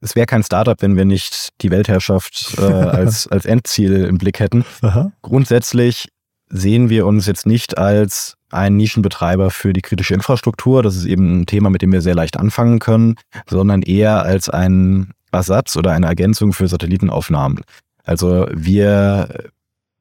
es 0.00 0.14
wäre 0.14 0.26
kein 0.26 0.42
Startup, 0.42 0.80
wenn 0.80 0.96
wir 0.96 1.04
nicht 1.04 1.50
die 1.62 1.70
Weltherrschaft 1.70 2.54
äh, 2.58 2.62
als, 2.62 3.26
als 3.28 3.46
Endziel 3.46 4.04
im 4.04 4.18
Blick 4.18 4.40
hätten. 4.40 4.64
Aha. 4.82 5.12
Grundsätzlich 5.22 6.08
sehen 6.48 6.88
wir 6.88 7.06
uns 7.06 7.26
jetzt 7.26 7.46
nicht 7.46 7.76
als 7.78 8.35
ein 8.50 8.76
Nischenbetreiber 8.76 9.50
für 9.50 9.72
die 9.72 9.82
kritische 9.82 10.14
Infrastruktur. 10.14 10.82
Das 10.82 10.96
ist 10.96 11.04
eben 11.04 11.40
ein 11.40 11.46
Thema, 11.46 11.70
mit 11.70 11.82
dem 11.82 11.92
wir 11.92 12.00
sehr 12.00 12.14
leicht 12.14 12.38
anfangen 12.38 12.78
können, 12.78 13.16
sondern 13.48 13.82
eher 13.82 14.22
als 14.22 14.48
ein 14.48 15.12
Ersatz 15.32 15.76
oder 15.76 15.92
eine 15.92 16.06
Ergänzung 16.06 16.52
für 16.52 16.68
Satellitenaufnahmen. 16.68 17.62
Also 18.04 18.46
wir 18.52 19.50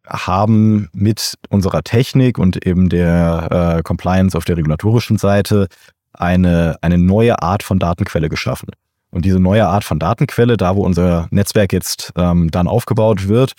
haben 0.07 0.89
mit 0.93 1.33
unserer 1.49 1.83
Technik 1.83 2.37
und 2.37 2.65
eben 2.65 2.89
der 2.89 3.77
äh, 3.77 3.83
Compliance 3.83 4.37
auf 4.37 4.45
der 4.45 4.57
regulatorischen 4.57 5.17
Seite 5.17 5.67
eine, 6.13 6.77
eine 6.81 6.97
neue 6.97 7.41
Art 7.41 7.63
von 7.63 7.79
Datenquelle 7.79 8.29
geschaffen. 8.29 8.69
Und 9.09 9.25
diese 9.25 9.39
neue 9.39 9.67
Art 9.67 9.83
von 9.83 9.97
Datenquelle, 9.97 10.57
da 10.57 10.75
wo 10.75 10.83
unser 10.83 11.27
Netzwerk 11.31 11.73
jetzt 11.73 12.11
ähm, 12.15 12.51
dann 12.51 12.67
aufgebaut 12.67 13.27
wird, 13.27 13.53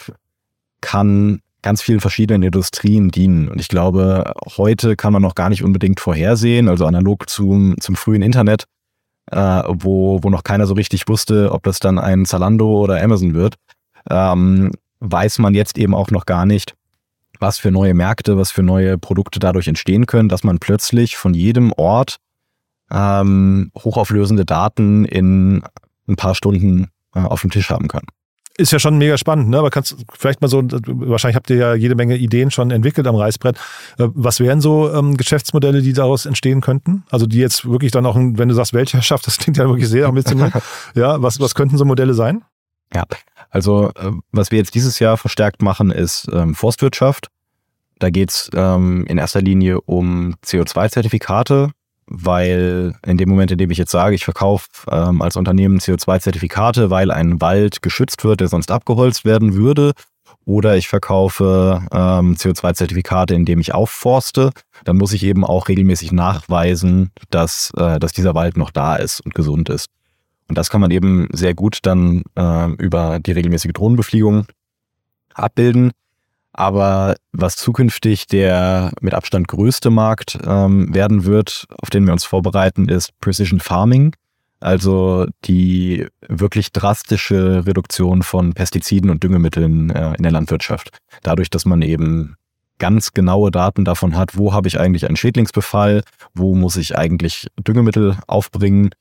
kann 0.80 1.40
ganz 1.66 1.82
vielen 1.82 1.98
verschiedenen 1.98 2.44
Industrien 2.44 3.08
dienen. 3.08 3.48
Und 3.48 3.60
ich 3.60 3.66
glaube, 3.66 4.32
heute 4.56 4.94
kann 4.94 5.12
man 5.12 5.20
noch 5.20 5.34
gar 5.34 5.48
nicht 5.48 5.64
unbedingt 5.64 5.98
vorhersehen, 5.98 6.68
also 6.68 6.86
analog 6.86 7.28
zum, 7.28 7.74
zum 7.80 7.96
frühen 7.96 8.22
Internet, 8.22 8.66
äh, 9.32 9.64
wo, 9.66 10.22
wo 10.22 10.30
noch 10.30 10.44
keiner 10.44 10.68
so 10.68 10.74
richtig 10.74 11.08
wusste, 11.08 11.50
ob 11.50 11.64
das 11.64 11.80
dann 11.80 11.98
ein 11.98 12.24
Zalando 12.24 12.68
oder 12.68 13.02
Amazon 13.02 13.34
wird, 13.34 13.56
ähm, 14.08 14.70
weiß 15.00 15.40
man 15.40 15.54
jetzt 15.54 15.76
eben 15.76 15.92
auch 15.92 16.12
noch 16.12 16.24
gar 16.24 16.46
nicht, 16.46 16.76
was 17.40 17.58
für 17.58 17.72
neue 17.72 17.94
Märkte, 17.94 18.38
was 18.38 18.52
für 18.52 18.62
neue 18.62 18.96
Produkte 18.96 19.40
dadurch 19.40 19.66
entstehen 19.66 20.06
können, 20.06 20.28
dass 20.28 20.44
man 20.44 20.60
plötzlich 20.60 21.16
von 21.16 21.34
jedem 21.34 21.72
Ort 21.72 22.18
ähm, 22.92 23.72
hochauflösende 23.76 24.44
Daten 24.44 25.04
in 25.04 25.64
ein 26.06 26.14
paar 26.14 26.36
Stunden 26.36 26.92
äh, 27.12 27.18
auf 27.18 27.40
dem 27.40 27.50
Tisch 27.50 27.70
haben 27.70 27.88
kann 27.88 28.04
ist 28.58 28.72
ja 28.72 28.78
schon 28.78 28.98
mega 28.98 29.18
spannend, 29.18 29.50
ne? 29.50 29.58
Aber 29.58 29.70
kannst 29.70 29.96
vielleicht 30.16 30.40
mal 30.40 30.48
so, 30.48 30.62
wahrscheinlich 30.62 31.36
habt 31.36 31.50
ihr 31.50 31.56
ja 31.56 31.74
jede 31.74 31.94
Menge 31.94 32.16
Ideen 32.16 32.50
schon 32.50 32.70
entwickelt 32.70 33.06
am 33.06 33.14
Reißbrett. 33.14 33.56
Äh, 33.98 34.08
was 34.14 34.40
wären 34.40 34.60
so 34.60 34.92
ähm, 34.92 35.16
Geschäftsmodelle, 35.16 35.82
die 35.82 35.92
daraus 35.92 36.26
entstehen 36.26 36.60
könnten? 36.60 37.04
Also 37.10 37.26
die 37.26 37.38
jetzt 37.38 37.68
wirklich 37.68 37.92
dann 37.92 38.06
auch, 38.06 38.16
wenn 38.16 38.48
du 38.48 38.54
sagst 38.54 38.72
Weltherrschaft, 38.72 39.26
das 39.26 39.38
klingt 39.38 39.56
ja 39.56 39.68
wirklich 39.68 39.88
sehr 39.88 40.06
ambitioniert. 40.06 40.52
ja, 40.94 41.20
was, 41.22 41.40
was 41.40 41.54
könnten 41.54 41.76
so 41.76 41.84
Modelle 41.84 42.14
sein? 42.14 42.42
Ja, 42.94 43.04
also 43.50 43.90
äh, 43.96 44.12
was 44.32 44.50
wir 44.50 44.58
jetzt 44.58 44.74
dieses 44.74 44.98
Jahr 44.98 45.16
verstärkt 45.16 45.62
machen, 45.62 45.90
ist 45.90 46.28
ähm, 46.32 46.54
Forstwirtschaft. 46.54 47.28
Da 47.98 48.10
geht's 48.10 48.50
ähm, 48.54 49.06
in 49.06 49.18
erster 49.18 49.40
Linie 49.40 49.80
um 49.80 50.34
CO2-Zertifikate, 50.44 51.70
weil 52.06 52.94
in 53.04 53.16
dem 53.18 53.28
Moment, 53.28 53.50
in 53.50 53.58
dem 53.58 53.70
ich 53.70 53.78
jetzt 53.78 53.90
sage, 53.90 54.14
ich 54.14 54.24
verkaufe 54.24 54.68
ähm, 54.90 55.22
als 55.22 55.36
Unternehmen 55.36 55.78
CO2-Zertifikate, 55.78 56.90
weil 56.90 57.10
ein 57.10 57.40
Wald 57.40 57.82
geschützt 57.82 58.24
wird, 58.24 58.40
der 58.40 58.48
sonst 58.48 58.70
abgeholzt 58.70 59.24
werden 59.24 59.54
würde, 59.54 59.92
oder 60.44 60.76
ich 60.76 60.86
verkaufe 60.86 61.82
ähm, 61.92 62.34
CO2-Zertifikate, 62.34 63.34
indem 63.34 63.58
ich 63.58 63.74
aufforste, 63.74 64.52
dann 64.84 64.96
muss 64.96 65.12
ich 65.12 65.24
eben 65.24 65.44
auch 65.44 65.68
regelmäßig 65.68 66.12
nachweisen, 66.12 67.10
dass, 67.30 67.72
äh, 67.76 67.98
dass 67.98 68.12
dieser 68.12 68.34
Wald 68.34 68.56
noch 68.56 68.70
da 68.70 68.94
ist 68.94 69.20
und 69.20 69.34
gesund 69.34 69.68
ist. 69.68 69.88
Und 70.48 70.56
das 70.56 70.70
kann 70.70 70.80
man 70.80 70.92
eben 70.92 71.26
sehr 71.32 71.54
gut 71.54 71.80
dann 71.82 72.22
äh, 72.36 72.70
über 72.74 73.18
die 73.18 73.32
regelmäßige 73.32 73.72
Drohnenbefliegung 73.72 74.46
abbilden. 75.34 75.90
Aber 76.58 77.16
was 77.32 77.56
zukünftig 77.56 78.28
der 78.28 78.90
mit 79.02 79.12
Abstand 79.12 79.46
größte 79.46 79.90
Markt 79.90 80.38
ähm, 80.42 80.94
werden 80.94 81.26
wird, 81.26 81.66
auf 81.82 81.90
den 81.90 82.06
wir 82.06 82.14
uns 82.14 82.24
vorbereiten, 82.24 82.88
ist 82.88 83.10
Precision 83.20 83.60
Farming. 83.60 84.16
Also 84.58 85.26
die 85.44 86.06
wirklich 86.26 86.72
drastische 86.72 87.66
Reduktion 87.66 88.22
von 88.22 88.54
Pestiziden 88.54 89.10
und 89.10 89.22
Düngemitteln 89.22 89.90
äh, 89.90 90.14
in 90.14 90.22
der 90.22 90.32
Landwirtschaft. 90.32 90.96
Dadurch, 91.22 91.50
dass 91.50 91.66
man 91.66 91.82
eben 91.82 92.36
ganz 92.78 93.12
genaue 93.12 93.50
Daten 93.50 93.84
davon 93.84 94.16
hat, 94.16 94.38
wo 94.38 94.54
habe 94.54 94.68
ich 94.68 94.80
eigentlich 94.80 95.06
einen 95.06 95.16
Schädlingsbefall, 95.16 96.04
wo 96.32 96.54
muss 96.54 96.78
ich 96.78 96.96
eigentlich 96.96 97.48
Düngemittel 97.60 98.16
aufbringen 98.26 98.92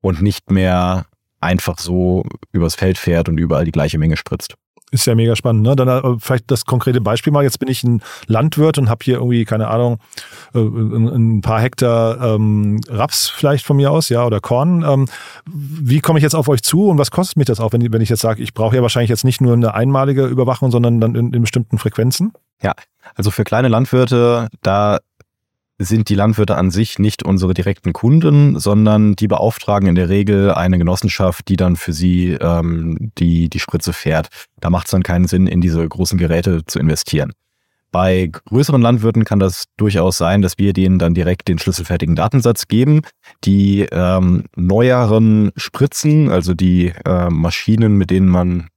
und 0.00 0.22
nicht 0.22 0.52
mehr 0.52 1.06
einfach 1.40 1.80
so 1.80 2.24
übers 2.52 2.76
Feld 2.76 2.98
fährt 2.98 3.28
und 3.28 3.38
überall 3.38 3.64
die 3.64 3.72
gleiche 3.72 3.98
Menge 3.98 4.16
spritzt. 4.16 4.54
Ist 4.92 5.06
ja 5.06 5.14
mega 5.14 5.34
spannend. 5.34 5.62
Ne? 5.62 5.74
Dann 5.74 5.88
äh, 5.88 6.16
vielleicht 6.18 6.50
das 6.50 6.66
konkrete 6.66 7.00
Beispiel 7.00 7.32
mal. 7.32 7.42
Jetzt 7.42 7.58
bin 7.58 7.70
ich 7.70 7.82
ein 7.82 8.02
Landwirt 8.26 8.76
und 8.76 8.90
habe 8.90 9.02
hier 9.02 9.14
irgendwie, 9.16 9.46
keine 9.46 9.68
Ahnung, 9.68 9.98
äh, 10.54 10.58
ein, 10.58 11.40
paar 11.40 11.62
Hektar 11.62 12.20
ähm, 12.20 12.78
Raps 12.88 13.30
vielleicht 13.30 13.64
von 13.64 13.78
mir 13.78 13.90
aus, 13.90 14.10
ja, 14.10 14.26
oder 14.26 14.40
Korn. 14.40 14.84
Ähm, 14.86 15.08
wie 15.46 16.00
komme 16.00 16.18
ich 16.18 16.22
jetzt 16.22 16.34
auf 16.34 16.46
euch 16.48 16.62
zu 16.62 16.88
und 16.88 16.98
was 16.98 17.10
kostet 17.10 17.38
mich 17.38 17.46
das 17.46 17.58
auch, 17.58 17.72
wenn, 17.72 17.90
wenn 17.90 18.02
ich 18.02 18.10
jetzt 18.10 18.20
sage, 18.20 18.42
ich 18.42 18.52
brauche 18.52 18.76
ja 18.76 18.82
wahrscheinlich 18.82 19.08
jetzt 19.08 19.24
nicht 19.24 19.40
nur 19.40 19.54
eine 19.54 19.74
einmalige 19.74 20.26
Überwachung, 20.26 20.70
sondern 20.70 21.00
dann 21.00 21.14
in, 21.14 21.32
in 21.32 21.40
bestimmten 21.40 21.78
Frequenzen? 21.78 22.34
Ja, 22.62 22.74
also 23.14 23.30
für 23.30 23.44
kleine 23.44 23.68
Landwirte, 23.68 24.48
da 24.62 24.98
sind 25.84 26.08
die 26.08 26.14
Landwirte 26.14 26.56
an 26.56 26.70
sich 26.70 26.98
nicht 26.98 27.22
unsere 27.22 27.54
direkten 27.54 27.92
Kunden, 27.92 28.58
sondern 28.58 29.14
die 29.14 29.28
beauftragen 29.28 29.88
in 29.88 29.94
der 29.94 30.08
Regel 30.08 30.52
eine 30.52 30.78
Genossenschaft, 30.78 31.48
die 31.48 31.56
dann 31.56 31.76
für 31.76 31.92
sie 31.92 32.32
ähm, 32.32 33.12
die, 33.18 33.48
die 33.48 33.60
Spritze 33.60 33.92
fährt. 33.92 34.28
Da 34.60 34.70
macht 34.70 34.86
es 34.86 34.92
dann 34.92 35.02
keinen 35.02 35.26
Sinn, 35.26 35.46
in 35.46 35.60
diese 35.60 35.86
großen 35.86 36.18
Geräte 36.18 36.64
zu 36.66 36.78
investieren. 36.78 37.32
Bei 37.90 38.30
größeren 38.32 38.80
Landwirten 38.80 39.24
kann 39.26 39.38
das 39.38 39.66
durchaus 39.76 40.16
sein, 40.16 40.40
dass 40.40 40.56
wir 40.56 40.72
denen 40.72 40.98
dann 40.98 41.12
direkt 41.12 41.48
den 41.48 41.58
schlüsselfertigen 41.58 42.16
Datensatz 42.16 42.66
geben. 42.66 43.02
Die 43.44 43.82
ähm, 43.92 44.44
neueren 44.56 45.52
Spritzen, 45.56 46.30
also 46.30 46.54
die 46.54 46.94
äh, 47.04 47.28
Maschinen, 47.28 47.98
mit 47.98 48.10
denen 48.10 48.28
man 48.28 48.68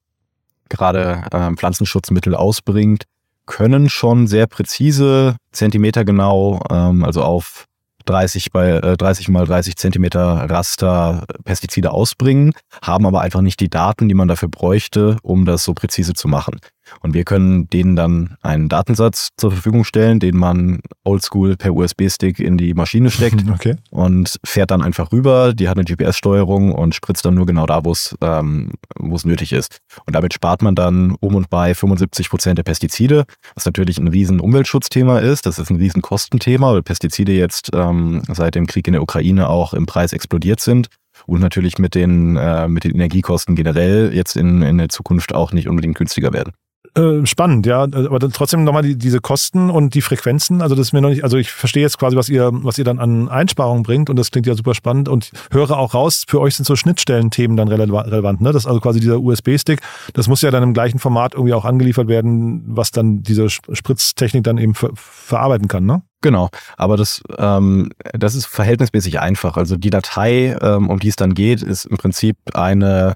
gerade 0.68 1.24
äh, 1.32 1.52
Pflanzenschutzmittel 1.56 2.36
ausbringt, 2.36 3.06
können 3.46 3.90
schon 3.90 4.28
sehr 4.28 4.48
präzise, 4.48 5.38
zentimetergenau, 5.52 6.62
ähm, 6.70 7.04
also 7.04 7.24
auf 7.24 7.66
30 8.06 8.52
bei 8.52 8.70
äh, 8.70 8.98
30 8.98 9.30
mal 9.30 9.46
30 9.46 9.76
Zentimeter 9.76 10.22
Raster 10.50 11.26
Pestizide 11.44 11.92
ausbringen, 11.92 12.54
haben 12.82 13.06
aber 13.06 13.22
einfach 13.22 13.42
nicht 13.42 13.60
die 13.60 13.70
Daten, 13.70 14.08
die 14.08 14.16
man 14.16 14.28
dafür 14.28 14.50
bräuchte, 14.50 15.18
um 15.24 15.46
das 15.46 15.64
so 15.64 15.74
präzise 15.74 16.14
zu 16.14 16.28
machen. 16.28 16.60
Und 17.02 17.14
wir 17.14 17.24
können 17.24 17.70
denen 17.70 17.96
dann 17.96 18.38
einen 18.42 18.70
Datensatz 18.70 19.30
zur 19.38 19.52
Verfügung 19.52 19.84
stellen, 19.84 20.20
den 20.20 20.38
man 20.38 20.80
oldschool 21.04 21.58
per 21.58 21.74
USB-Stick 21.74 22.40
in 22.40 22.58
die 22.58 22.74
Maschine 22.74 23.12
steckt 23.12 23.44
okay. 23.54 23.76
und 23.92 24.38
fährt 24.44 24.72
dann 24.72 24.82
einfach 24.82 25.12
rüber. 25.12 25.54
Die 25.54 25.70
hat 25.70 25.78
eine 25.78 25.86
GPS-Steuerung 25.86 26.72
und 26.72 26.96
spritzt 26.96 27.26
dann 27.26 27.36
nur 27.36 27.46
genau 27.46 27.66
da, 27.66 27.84
wo 27.84 27.92
es 27.92 28.16
ähm, 28.22 28.74
nötig 29.00 29.54
ist. 29.54 29.80
Und 30.06 30.16
damit 30.16 30.34
spart 30.34 30.62
man 30.62 30.76
dann 30.76 31.16
um 31.20 31.36
und 31.36 31.50
bei 31.50 31.74
75 31.74 32.30
Prozent 32.30 32.58
der 32.58 32.64
Pestizide, 32.64 33.26
was 33.56 33.66
natürlich 33.66 33.98
ein 33.98 34.08
riesen 34.08 34.40
Umweltschutzthema 34.40 35.20
ist. 35.20 35.46
Das 35.46 35.60
ist 35.60 35.70
ein 35.70 35.78
riesen 35.78 36.02
Kostenthema, 36.02 36.74
weil 36.74 36.84
Pestizide 36.84 37.34
jetzt 37.34 37.72
ähm, 37.74 38.22
seit 38.32 38.56
dem 38.56 38.68
Krieg 38.68 38.88
in 38.88 38.94
der 38.94 39.02
Ukraine 39.02 39.50
auch 39.50 39.74
im 39.74 39.86
Preis 39.86 40.14
explodiert 40.14 40.60
sind 40.60 40.90
und 41.26 41.40
natürlich 41.40 41.78
mit 41.78 41.96
den, 41.96 42.36
äh, 42.36 42.68
mit 42.68 42.84
den 42.84 42.94
Energiekosten 42.94 43.56
generell 43.56 44.14
jetzt 44.14 44.36
in, 44.36 44.62
in 44.62 44.78
der 44.78 44.90
Zukunft 44.90 45.34
auch 45.34 45.54
nicht 45.54 45.68
unbedingt 45.68 45.98
günstiger 45.98 46.34
werden. 46.34 46.54
Äh, 46.98 47.26
spannend, 47.26 47.66
ja. 47.66 47.84
Aber 47.84 48.20
trotzdem 48.20 48.64
nochmal 48.64 48.84
die, 48.84 48.98
diese 48.98 49.20
Kosten 49.20 49.70
und 49.70 49.96
die 49.96 50.02
Frequenzen. 50.02 50.62
Also 50.62 50.76
das 50.76 50.88
ist 50.88 50.94
mir 50.94 51.02
noch 51.02 51.10
nicht, 51.10 51.26
also 51.26 51.36
ich 51.36 51.52
verstehe 51.52 51.84
jetzt 51.84 51.98
quasi, 51.98 52.16
was 52.16 52.30
ihr, 52.30 52.50
was 52.54 52.78
ihr 52.78 52.86
dann 52.86 53.00
an 53.00 53.28
Einsparungen 53.28 53.84
bringt 53.84 54.10
und 54.10 54.16
das 54.16 54.32
klingt 54.32 54.48
ja 54.48 54.56
super 54.56 54.74
spannend 54.74 55.10
und 55.10 55.32
höre 55.52 55.78
auch 55.78 55.94
raus, 55.94 56.24
für 56.26 56.40
euch 56.40 56.56
sind 56.56 56.64
so 56.64 56.78
Schnittstellenthemen 56.78 57.58
dann 57.58 57.68
relevant, 57.68 58.40
ne? 58.40 58.54
Das 58.54 58.64
ist 58.64 58.68
also 58.68 58.80
quasi 58.80 59.02
dieser 59.02 59.20
USB-Stick, 59.20 59.82
das 60.14 60.30
muss 60.30 60.42
ja 60.42 60.52
dann 60.52 60.64
im 60.64 60.74
gleichen 60.74 61.00
Format 61.00 61.34
irgendwie 61.34 61.54
auch 61.54 61.66
angeliefert 61.66 62.08
werden, 62.08 62.64
was 62.68 62.92
dann 62.92 63.24
diese 63.24 63.50
Spritztechnik 63.50 64.46
dann 64.46 64.58
eben 64.58 64.74
ver 64.74 64.92
verarbeiten 64.96 65.68
kann, 65.68 65.86
ne? 65.86 66.02
Genau, 66.22 66.50
aber 66.78 66.96
das, 66.96 67.22
ähm, 67.38 67.92
das 68.14 68.36
ist 68.36 68.48
verhältnismäßig 68.48 69.20
einfach. 69.20 69.58
Also 69.58 69.76
die 69.76 69.92
Datei, 69.92 70.58
ähm, 70.62 70.90
um 70.90 71.00
die 71.00 71.10
es 71.10 71.18
dann 71.18 71.36
geht, 71.36 71.62
ist 71.62 71.86
im 71.86 71.98
Prinzip 71.98 72.38
eine 72.54 73.16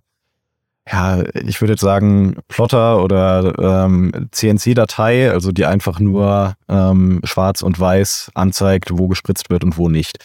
ja, 0.91 1.23
ich 1.33 1.61
würde 1.61 1.73
jetzt 1.73 1.81
sagen, 1.81 2.37
Plotter 2.47 3.03
oder 3.03 3.85
ähm, 3.85 4.11
CNC-Datei, 4.31 5.31
also 5.31 5.51
die 5.51 5.65
einfach 5.65 5.99
nur 5.99 6.55
ähm, 6.67 7.21
schwarz 7.23 7.61
und 7.61 7.79
weiß 7.79 8.31
anzeigt, 8.33 8.89
wo 8.91 9.07
gespritzt 9.07 9.49
wird 9.49 9.63
und 9.63 9.77
wo 9.77 9.89
nicht. 9.89 10.17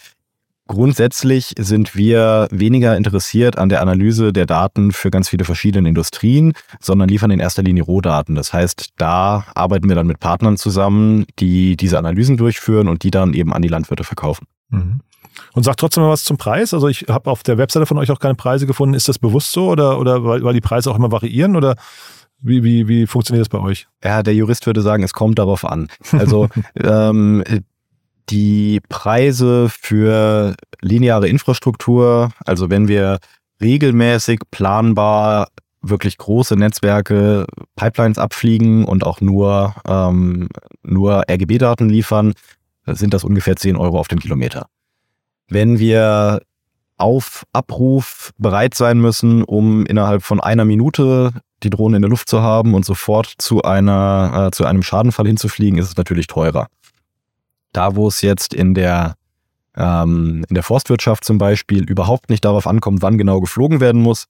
Grundsätzlich 0.67 1.53
sind 1.59 1.95
wir 1.95 2.47
weniger 2.49 2.97
interessiert 2.97 3.59
an 3.59 3.69
der 3.69 3.81
Analyse 3.81 4.33
der 4.33 4.47
Daten 4.47 4.91
für 4.91 5.11
ganz 5.11 5.29
viele 5.29 5.45
verschiedene 5.45 5.87
Industrien, 5.87 6.53
sondern 6.79 7.07
liefern 7.07 7.29
in 7.29 7.39
erster 7.39 7.61
Linie 7.61 7.83
Rohdaten. 7.83 8.33
Das 8.33 8.51
heißt, 8.51 8.93
da 8.97 9.45
arbeiten 9.53 9.87
wir 9.87 9.95
dann 9.95 10.07
mit 10.07 10.19
Partnern 10.19 10.57
zusammen, 10.57 11.27
die 11.37 11.77
diese 11.77 11.99
Analysen 11.99 12.37
durchführen 12.37 12.87
und 12.87 13.03
die 13.03 13.11
dann 13.11 13.35
eben 13.35 13.53
an 13.53 13.61
die 13.61 13.67
Landwirte 13.67 14.03
verkaufen. 14.03 14.47
Mhm. 14.69 15.01
Und 15.53 15.63
sagt 15.63 15.79
trotzdem 15.79 16.03
mal 16.03 16.09
was 16.09 16.23
zum 16.23 16.37
Preis. 16.37 16.73
Also 16.73 16.87
ich 16.87 17.05
habe 17.09 17.29
auf 17.29 17.43
der 17.43 17.57
Webseite 17.57 17.85
von 17.85 17.97
euch 17.97 18.11
auch 18.11 18.19
keine 18.19 18.35
Preise 18.35 18.67
gefunden. 18.67 18.93
Ist 18.93 19.09
das 19.09 19.19
bewusst 19.19 19.51
so 19.51 19.69
oder, 19.69 19.99
oder 19.99 20.23
weil, 20.23 20.43
weil 20.43 20.53
die 20.53 20.61
Preise 20.61 20.89
auch 20.89 20.95
immer 20.95 21.11
variieren 21.11 21.55
oder 21.55 21.75
wie, 22.39 22.63
wie, 22.63 22.87
wie 22.87 23.07
funktioniert 23.07 23.41
das 23.41 23.49
bei 23.49 23.59
euch? 23.59 23.87
Ja, 24.03 24.23
der 24.23 24.35
Jurist 24.35 24.65
würde 24.65 24.81
sagen, 24.81 25.03
es 25.03 25.13
kommt 25.13 25.39
darauf 25.39 25.65
an. 25.65 25.87
Also 26.11 26.47
ähm, 26.81 27.43
die 28.29 28.81
Preise 28.89 29.67
für 29.69 30.55
lineare 30.81 31.27
Infrastruktur, 31.27 32.31
also 32.45 32.69
wenn 32.69 32.87
wir 32.87 33.19
regelmäßig 33.61 34.41
planbar 34.51 35.47
wirklich 35.81 36.17
große 36.17 36.55
Netzwerke, 36.55 37.45
Pipelines 37.75 38.17
abfliegen 38.17 38.85
und 38.85 39.03
auch 39.03 39.21
nur, 39.21 39.75
ähm, 39.87 40.49
nur 40.83 41.23
RGB-Daten 41.29 41.89
liefern, 41.89 42.33
sind 42.87 43.13
das 43.13 43.23
ungefähr 43.23 43.55
10 43.55 43.75
Euro 43.75 43.99
auf 43.99 44.07
den 44.07 44.19
Kilometer 44.19 44.67
wenn 45.47 45.79
wir 45.79 46.41
auf 46.97 47.45
Abruf 47.51 48.31
bereit 48.37 48.73
sein 48.73 48.99
müssen, 48.99 49.43
um 49.43 49.85
innerhalb 49.85 50.23
von 50.23 50.39
einer 50.39 50.65
Minute 50.65 51.33
die 51.63 51.69
Drohne 51.69 51.97
in 51.97 52.01
der 52.01 52.09
Luft 52.09 52.29
zu 52.29 52.41
haben 52.41 52.73
und 52.73 52.85
sofort 52.85 53.33
zu 53.37 53.63
einer 53.63 54.47
äh, 54.47 54.51
zu 54.51 54.65
einem 54.65 54.81
Schadenfall 54.81 55.27
hinzufliegen, 55.27 55.79
ist 55.79 55.89
es 55.89 55.97
natürlich 55.97 56.27
teurer. 56.27 56.67
Da, 57.73 57.95
wo 57.95 58.07
es 58.07 58.21
jetzt 58.21 58.53
in 58.53 58.73
der 58.73 59.15
ähm, 59.75 60.45
in 60.47 60.53
der 60.53 60.63
Forstwirtschaft 60.63 61.25
zum 61.25 61.37
Beispiel 61.37 61.83
überhaupt 61.83 62.29
nicht 62.29 62.45
darauf 62.45 62.65
ankommt, 62.65 63.01
wann 63.01 63.17
genau 63.17 63.41
geflogen 63.41 63.81
werden 63.81 64.01
muss, 64.01 64.25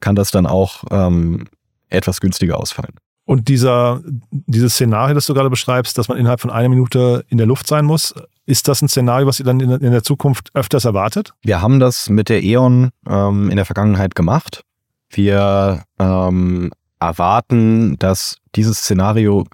kann 0.00 0.14
das 0.14 0.30
dann 0.30 0.46
auch 0.46 0.84
ähm, 0.90 1.46
etwas 1.88 2.20
günstiger 2.20 2.58
ausfallen. 2.58 2.94
Und 3.30 3.46
dieser, 3.46 4.00
dieses 4.32 4.74
Szenario, 4.74 5.14
das 5.14 5.26
du 5.26 5.34
gerade 5.34 5.50
beschreibst, 5.50 5.96
dass 5.96 6.08
man 6.08 6.18
innerhalb 6.18 6.40
von 6.40 6.50
einer 6.50 6.68
Minute 6.68 7.24
in 7.28 7.38
der 7.38 7.46
Luft 7.46 7.68
sein 7.68 7.84
muss, 7.84 8.12
ist 8.44 8.66
das 8.66 8.82
ein 8.82 8.88
Szenario, 8.88 9.28
was 9.28 9.38
ihr 9.38 9.46
dann 9.46 9.60
in, 9.60 9.70
in 9.70 9.92
der 9.92 10.02
Zukunft 10.02 10.50
öfters 10.52 10.84
erwartet? 10.84 11.32
Wir 11.44 11.62
haben 11.62 11.78
das 11.78 12.08
mit 12.08 12.28
der 12.28 12.42
E.ON 12.42 12.90
ähm, 13.08 13.48
in 13.48 13.54
der 13.54 13.66
Vergangenheit 13.66 14.16
gemacht. 14.16 14.64
Wir 15.10 15.84
ähm, 16.00 16.72
erwarten, 16.98 17.96
dass 18.00 18.38
dieses 18.56 18.78
Szenario 18.78 19.46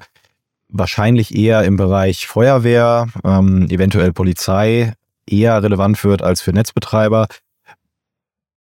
wahrscheinlich 0.71 1.37
eher 1.37 1.65
im 1.65 1.77
Bereich 1.77 2.27
Feuerwehr, 2.27 3.09
ähm, 3.25 3.69
eventuell 3.69 4.15
Polizei 4.15 4.95
eher 5.27 5.63
relevant 5.63 6.03
wird 6.03 6.23
als 6.23 6.41
für 6.41 6.55
Netzbetreiber, 6.55 7.27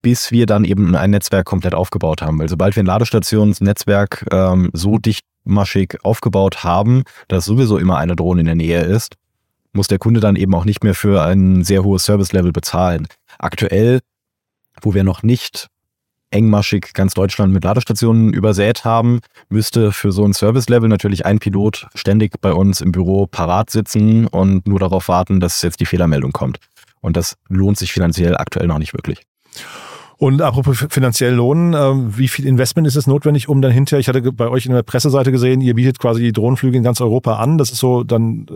bis 0.02 0.32
wir 0.32 0.46
dann 0.46 0.64
eben 0.64 0.94
ein 0.94 1.10
Netzwerk 1.10 1.46
komplett 1.46 1.74
aufgebaut 1.74 2.22
haben. 2.22 2.38
Weil 2.38 2.48
sobald 2.48 2.76
wir 2.76 2.82
ein 2.82 2.86
Ladestationsnetzwerk 2.86 4.26
ähm, 4.30 4.70
so 4.72 4.98
dichtmaschig 4.98 5.98
aufgebaut 6.02 6.64
haben, 6.64 7.04
dass 7.28 7.44
sowieso 7.44 7.78
immer 7.78 7.98
eine 7.98 8.16
Drohne 8.16 8.40
in 8.40 8.46
der 8.46 8.56
Nähe 8.56 8.82
ist, 8.82 9.14
muss 9.72 9.88
der 9.88 9.98
Kunde 9.98 10.20
dann 10.20 10.36
eben 10.36 10.54
auch 10.54 10.64
nicht 10.64 10.84
mehr 10.84 10.94
für 10.94 11.22
ein 11.22 11.64
sehr 11.64 11.84
hohes 11.84 12.04
Service-Level 12.04 12.52
bezahlen. 12.52 13.08
Aktuell, 13.38 14.00
wo 14.82 14.92
wir 14.92 15.04
noch 15.04 15.22
nicht 15.22 15.68
engmaschig 16.30 16.92
ganz 16.94 17.14
Deutschland 17.14 17.52
mit 17.52 17.64
Ladestationen 17.64 18.32
übersät 18.32 18.84
haben, 18.84 19.20
müsste 19.48 19.92
für 19.92 20.12
so 20.12 20.24
ein 20.24 20.32
Service-Level 20.32 20.88
natürlich 20.88 21.24
ein 21.26 21.38
Pilot 21.38 21.86
ständig 21.94 22.40
bei 22.40 22.52
uns 22.52 22.80
im 22.80 22.92
Büro 22.92 23.26
parat 23.26 23.70
sitzen 23.70 24.26
und 24.26 24.66
nur 24.66 24.78
darauf 24.78 25.08
warten, 25.08 25.40
dass 25.40 25.62
jetzt 25.62 25.80
die 25.80 25.86
Fehlermeldung 25.86 26.32
kommt. 26.32 26.58
Und 27.00 27.16
das 27.16 27.36
lohnt 27.48 27.78
sich 27.78 27.92
finanziell 27.92 28.36
aktuell 28.36 28.66
noch 28.66 28.78
nicht 28.78 28.94
wirklich. 28.94 29.22
Und 30.22 30.40
apropos 30.40 30.86
finanziell 30.88 31.34
lohnen, 31.34 31.74
äh, 31.74 32.16
wie 32.16 32.28
viel 32.28 32.46
Investment 32.46 32.86
ist 32.86 32.94
es 32.94 33.08
notwendig, 33.08 33.48
um 33.48 33.60
dann 33.60 33.72
hinterher, 33.72 33.98
ich 33.98 34.06
hatte 34.06 34.30
bei 34.30 34.46
euch 34.46 34.66
in 34.66 34.72
der 34.72 34.84
Presseseite 34.84 35.32
gesehen, 35.32 35.60
ihr 35.60 35.74
bietet 35.74 35.98
quasi 35.98 36.30
Drohnenflüge 36.30 36.76
in 36.76 36.84
ganz 36.84 37.00
Europa 37.00 37.38
an. 37.38 37.58
Das 37.58 37.72
ist 37.72 37.80
so 37.80 38.04
dann 38.04 38.46
äh, 38.48 38.54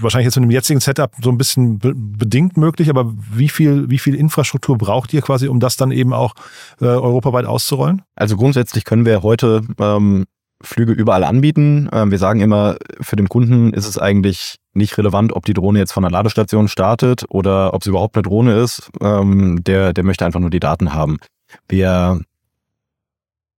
wahrscheinlich 0.00 0.24
jetzt 0.24 0.38
in 0.38 0.44
dem 0.44 0.50
jetzigen 0.50 0.80
Setup 0.80 1.12
so 1.22 1.28
ein 1.28 1.36
bisschen 1.36 1.78
be 1.78 1.92
bedingt 1.94 2.56
möglich, 2.56 2.88
aber 2.88 3.12
wie 3.30 3.50
viel, 3.50 3.90
wie 3.90 3.98
viel 3.98 4.14
Infrastruktur 4.14 4.78
braucht 4.78 5.12
ihr 5.12 5.20
quasi, 5.20 5.48
um 5.48 5.60
das 5.60 5.76
dann 5.76 5.90
eben 5.90 6.14
auch 6.14 6.32
äh, 6.80 6.86
europaweit 6.86 7.44
auszurollen? 7.44 8.00
Also 8.16 8.38
grundsätzlich 8.38 8.86
können 8.86 9.04
wir 9.04 9.22
heute 9.22 9.60
ähm, 9.78 10.24
Flüge 10.62 10.92
überall 10.92 11.24
anbieten. 11.24 11.88
Ähm, 11.92 12.10
wir 12.10 12.18
sagen 12.18 12.40
immer, 12.40 12.76
für 13.00 13.16
den 13.16 13.28
Kunden 13.28 13.72
ist 13.72 13.86
es 13.86 13.98
eigentlich 13.98 14.56
nicht 14.74 14.96
relevant, 14.96 15.32
ob 15.32 15.44
die 15.44 15.54
Drohne 15.54 15.78
jetzt 15.78 15.92
von 15.92 16.02
der 16.02 16.10
Ladestation 16.10 16.68
startet 16.68 17.24
oder 17.28 17.74
ob 17.74 17.82
es 17.82 17.86
überhaupt 17.86 18.16
eine 18.16 18.22
Drohne 18.22 18.58
ist. 18.58 18.90
Ähm, 19.00 19.62
der, 19.64 19.92
der 19.92 20.04
möchte 20.04 20.24
einfach 20.24 20.40
nur 20.40 20.50
die 20.50 20.60
Daten 20.60 20.94
haben. 20.94 21.18
Wir, 21.68 22.20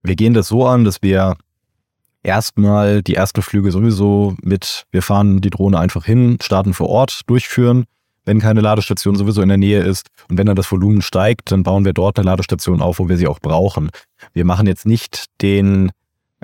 wir 0.02 0.16
gehen 0.16 0.34
das 0.34 0.48
so 0.48 0.66
an, 0.66 0.84
dass 0.84 1.02
wir 1.02 1.36
erstmal 2.22 3.02
die 3.02 3.14
ersten 3.14 3.42
Flüge 3.42 3.70
sowieso 3.70 4.34
mit, 4.42 4.84
wir 4.90 5.02
fahren 5.02 5.40
die 5.40 5.50
Drohne 5.50 5.78
einfach 5.78 6.04
hin, 6.04 6.38
starten 6.42 6.74
vor 6.74 6.88
Ort, 6.88 7.20
durchführen, 7.26 7.84
wenn 8.24 8.40
keine 8.40 8.62
Ladestation 8.62 9.14
sowieso 9.14 9.42
in 9.42 9.48
der 9.48 9.58
Nähe 9.58 9.82
ist. 9.82 10.08
Und 10.28 10.38
wenn 10.38 10.46
dann 10.46 10.56
das 10.56 10.70
Volumen 10.72 11.02
steigt, 11.02 11.52
dann 11.52 11.62
bauen 11.62 11.84
wir 11.84 11.92
dort 11.92 12.18
eine 12.18 12.26
Ladestation 12.26 12.80
auf, 12.80 12.98
wo 12.98 13.08
wir 13.08 13.18
sie 13.18 13.28
auch 13.28 13.38
brauchen. 13.38 13.90
Wir 14.32 14.44
machen 14.44 14.66
jetzt 14.66 14.86
nicht 14.86 15.26
den 15.42 15.92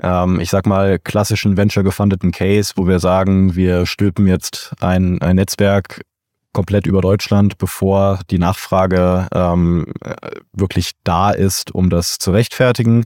ähm, 0.01 0.39
ich 0.39 0.49
sag 0.49 0.65
mal, 0.65 0.99
klassischen 0.99 1.57
venture-gefundeten 1.57 2.31
Case, 2.31 2.73
wo 2.75 2.87
wir 2.87 2.99
sagen, 2.99 3.55
wir 3.55 3.85
stülpen 3.85 4.27
jetzt 4.27 4.73
ein, 4.79 5.21
ein 5.21 5.35
Netzwerk 5.35 6.01
komplett 6.53 6.85
über 6.85 7.01
Deutschland, 7.01 7.57
bevor 7.57 8.19
die 8.29 8.39
Nachfrage 8.39 9.27
ähm, 9.33 9.85
wirklich 10.53 10.91
da 11.03 11.31
ist, 11.31 11.73
um 11.73 11.89
das 11.89 12.17
zu 12.17 12.31
rechtfertigen, 12.31 13.03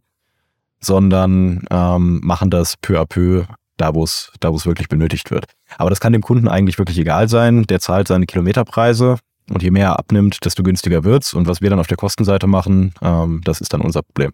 sondern 0.79 1.65
ähm, 1.69 2.21
machen 2.23 2.49
das 2.49 2.75
peu 2.77 2.99
à 2.99 3.05
peu 3.05 3.45
da, 3.77 3.93
wo 3.93 4.03
es 4.03 4.31
da, 4.39 4.53
wirklich 4.53 4.87
benötigt 4.87 5.31
wird. 5.31 5.45
Aber 5.77 5.89
das 5.89 5.99
kann 5.99 6.13
dem 6.13 6.21
Kunden 6.21 6.47
eigentlich 6.47 6.77
wirklich 6.77 6.97
egal 6.97 7.27
sein. 7.27 7.63
Der 7.63 7.79
zahlt 7.79 8.07
seine 8.07 8.25
Kilometerpreise 8.25 9.17
und 9.49 9.61
je 9.61 9.71
mehr 9.71 9.87
er 9.87 9.99
abnimmt, 9.99 10.43
desto 10.45 10.63
günstiger 10.63 11.03
wird's. 11.03 11.33
Und 11.33 11.47
was 11.47 11.61
wir 11.61 11.69
dann 11.69 11.79
auf 11.79 11.87
der 11.87 11.97
Kostenseite 11.97 12.47
machen, 12.47 12.93
ähm, 13.01 13.41
das 13.43 13.61
ist 13.61 13.73
dann 13.73 13.81
unser 13.81 14.01
Problem. 14.01 14.31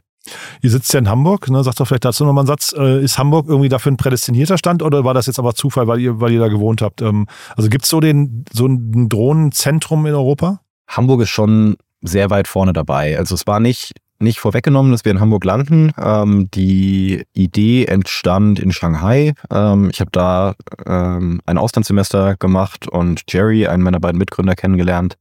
Ihr 0.61 0.69
sitzt 0.69 0.93
ja 0.93 0.99
in 0.99 1.09
Hamburg, 1.09 1.49
ne? 1.49 1.63
sagt 1.63 1.79
doch 1.79 1.87
vielleicht 1.87 2.05
dazu 2.05 2.25
nochmal 2.25 2.43
einen 2.43 2.47
Satz. 2.47 2.73
Äh, 2.77 3.03
ist 3.03 3.17
Hamburg 3.17 3.47
irgendwie 3.47 3.69
dafür 3.69 3.91
ein 3.91 3.97
prädestinierter 3.97 4.57
Stand 4.57 4.83
oder 4.83 5.03
war 5.03 5.13
das 5.13 5.25
jetzt 5.25 5.39
aber 5.39 5.55
Zufall, 5.55 5.87
weil 5.87 5.99
ihr, 5.99 6.19
weil 6.19 6.31
ihr 6.31 6.39
da 6.39 6.47
gewohnt 6.47 6.81
habt? 6.81 7.01
Ähm, 7.01 7.27
also 7.55 7.69
gibt 7.69 7.85
es 7.85 7.89
so, 7.89 7.99
so 7.99 8.67
ein 8.67 9.09
Drohnenzentrum 9.09 10.05
in 10.05 10.13
Europa? 10.13 10.61
Hamburg 10.87 11.21
ist 11.21 11.29
schon 11.29 11.77
sehr 12.01 12.29
weit 12.29 12.47
vorne 12.47 12.73
dabei. 12.73 13.17
Also 13.17 13.35
es 13.35 13.47
war 13.47 13.59
nicht, 13.59 13.93
nicht 14.19 14.39
vorweggenommen, 14.39 14.91
dass 14.91 15.05
wir 15.05 15.11
in 15.11 15.19
Hamburg 15.19 15.43
landen. 15.43 15.91
Ähm, 15.97 16.49
die 16.53 17.23
Idee 17.33 17.85
entstand 17.85 18.59
in 18.59 18.71
Shanghai. 18.71 19.33
Ähm, 19.49 19.89
ich 19.91 20.01
habe 20.01 20.11
da 20.11 20.55
ähm, 20.85 21.41
ein 21.45 21.57
Auslandssemester 21.57 22.35
gemacht 22.37 22.87
und 22.87 23.23
Jerry, 23.27 23.67
einen 23.67 23.83
meiner 23.83 23.99
beiden 23.99 24.19
Mitgründer, 24.19 24.55
kennengelernt. 24.55 25.17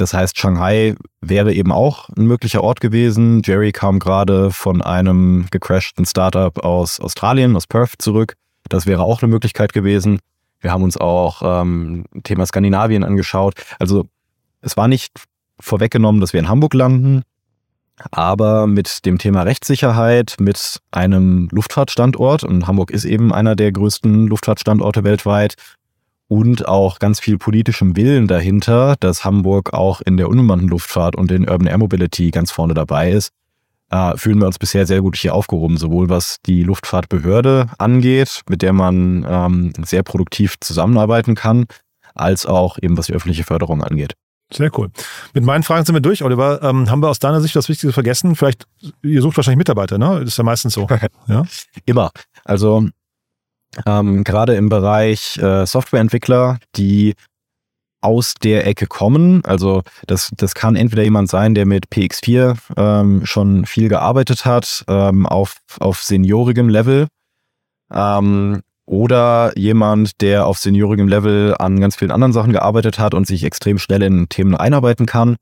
Das 0.00 0.14
heißt, 0.14 0.38
Shanghai 0.38 0.94
wäre 1.20 1.52
eben 1.52 1.72
auch 1.72 2.08
ein 2.16 2.26
möglicher 2.26 2.64
Ort 2.64 2.80
gewesen. 2.80 3.42
Jerry 3.44 3.70
kam 3.70 3.98
gerade 3.98 4.50
von 4.50 4.80
einem 4.80 5.46
gecrashten 5.50 6.06
Startup 6.06 6.58
aus 6.64 7.00
Australien, 7.00 7.54
aus 7.54 7.66
Perth 7.66 7.94
zurück. 7.98 8.34
Das 8.70 8.86
wäre 8.86 9.02
auch 9.02 9.22
eine 9.22 9.30
Möglichkeit 9.30 9.74
gewesen. 9.74 10.18
Wir 10.60 10.72
haben 10.72 10.82
uns 10.82 10.96
auch 10.96 11.42
ähm, 11.44 12.04
Thema 12.22 12.46
Skandinavien 12.46 13.04
angeschaut. 13.04 13.54
Also 13.78 14.06
es 14.62 14.76
war 14.76 14.88
nicht 14.88 15.12
vorweggenommen, 15.58 16.20
dass 16.20 16.32
wir 16.32 16.40
in 16.40 16.48
Hamburg 16.48 16.72
landen, 16.72 17.22
aber 18.10 18.66
mit 18.66 19.04
dem 19.04 19.18
Thema 19.18 19.42
Rechtssicherheit, 19.42 20.36
mit 20.40 20.80
einem 20.90 21.48
Luftfahrtstandort, 21.52 22.44
und 22.44 22.66
Hamburg 22.66 22.90
ist 22.90 23.04
eben 23.04 23.32
einer 23.32 23.56
der 23.56 23.72
größten 23.72 24.28
Luftfahrtstandorte 24.28 25.04
weltweit, 25.04 25.56
und 26.30 26.68
auch 26.68 27.00
ganz 27.00 27.18
viel 27.18 27.38
politischem 27.38 27.96
Willen 27.96 28.28
dahinter, 28.28 28.94
dass 29.00 29.24
Hamburg 29.24 29.72
auch 29.72 30.00
in 30.00 30.16
der 30.16 30.28
unbemannten 30.28 30.68
Luftfahrt 30.68 31.16
und 31.16 31.32
in 31.32 31.48
Urban 31.48 31.66
Air 31.66 31.78
Mobility 31.78 32.30
ganz 32.30 32.52
vorne 32.52 32.72
dabei 32.72 33.10
ist, 33.10 33.32
äh, 33.90 34.16
fühlen 34.16 34.38
wir 34.38 34.46
uns 34.46 34.56
bisher 34.56 34.86
sehr 34.86 35.02
gut 35.02 35.16
hier 35.16 35.34
aufgehoben, 35.34 35.76
sowohl 35.76 36.08
was 36.08 36.36
die 36.46 36.62
Luftfahrtbehörde 36.62 37.66
angeht, 37.78 38.42
mit 38.48 38.62
der 38.62 38.72
man 38.72 39.26
ähm, 39.28 39.72
sehr 39.84 40.04
produktiv 40.04 40.54
zusammenarbeiten 40.60 41.34
kann, 41.34 41.66
als 42.14 42.46
auch 42.46 42.78
eben 42.80 42.96
was 42.96 43.06
die 43.06 43.12
öffentliche 43.12 43.42
Förderung 43.42 43.82
angeht. 43.82 44.14
Sehr 44.52 44.70
cool. 44.78 44.90
Mit 45.34 45.44
meinen 45.44 45.64
Fragen 45.64 45.84
sind 45.84 45.96
wir 45.96 46.00
durch, 46.00 46.22
Oliver. 46.22 46.62
Ähm, 46.62 46.88
haben 46.88 47.02
wir 47.02 47.08
aus 47.08 47.18
deiner 47.18 47.40
Sicht 47.40 47.56
das 47.56 47.68
Wichtigste 47.68 47.92
vergessen? 47.92 48.36
Vielleicht, 48.36 48.66
ihr 49.02 49.20
sucht 49.20 49.36
wahrscheinlich 49.36 49.58
Mitarbeiter, 49.58 49.98
ne? 49.98 50.20
Das 50.20 50.28
ist 50.28 50.38
ja 50.38 50.44
meistens 50.44 50.74
so. 50.74 50.86
ja? 51.26 51.44
Immer. 51.86 52.12
Also 52.44 52.88
ähm, 53.86 54.24
gerade 54.24 54.54
im 54.54 54.68
Bereich 54.68 55.38
äh, 55.38 55.66
Softwareentwickler, 55.66 56.58
die 56.76 57.14
aus 58.00 58.34
der 58.42 58.66
Ecke 58.66 58.86
kommen. 58.86 59.44
Also 59.44 59.82
das, 60.06 60.30
das 60.36 60.54
kann 60.54 60.76
entweder 60.76 61.02
jemand 61.02 61.28
sein, 61.28 61.54
der 61.54 61.66
mit 61.66 61.88
PX4 61.88 62.56
ähm, 62.76 63.26
schon 63.26 63.66
viel 63.66 63.88
gearbeitet 63.88 64.44
hat, 64.44 64.84
ähm, 64.88 65.26
auf, 65.26 65.56
auf 65.78 66.02
seniorigem 66.02 66.68
Level. 66.68 67.08
Ähm, 67.92 68.62
oder 68.86 69.56
jemand, 69.56 70.20
der 70.20 70.46
auf 70.46 70.58
seniorigem 70.58 71.06
Level 71.06 71.54
an 71.58 71.78
ganz 71.78 71.96
vielen 71.96 72.10
anderen 72.10 72.32
Sachen 72.32 72.52
gearbeitet 72.52 72.98
hat 72.98 73.14
und 73.14 73.26
sich 73.26 73.44
extrem 73.44 73.78
schnell 73.78 74.02
in 74.02 74.28
Themen 74.28 74.56
einarbeiten 74.56 75.06
kann, 75.06 75.36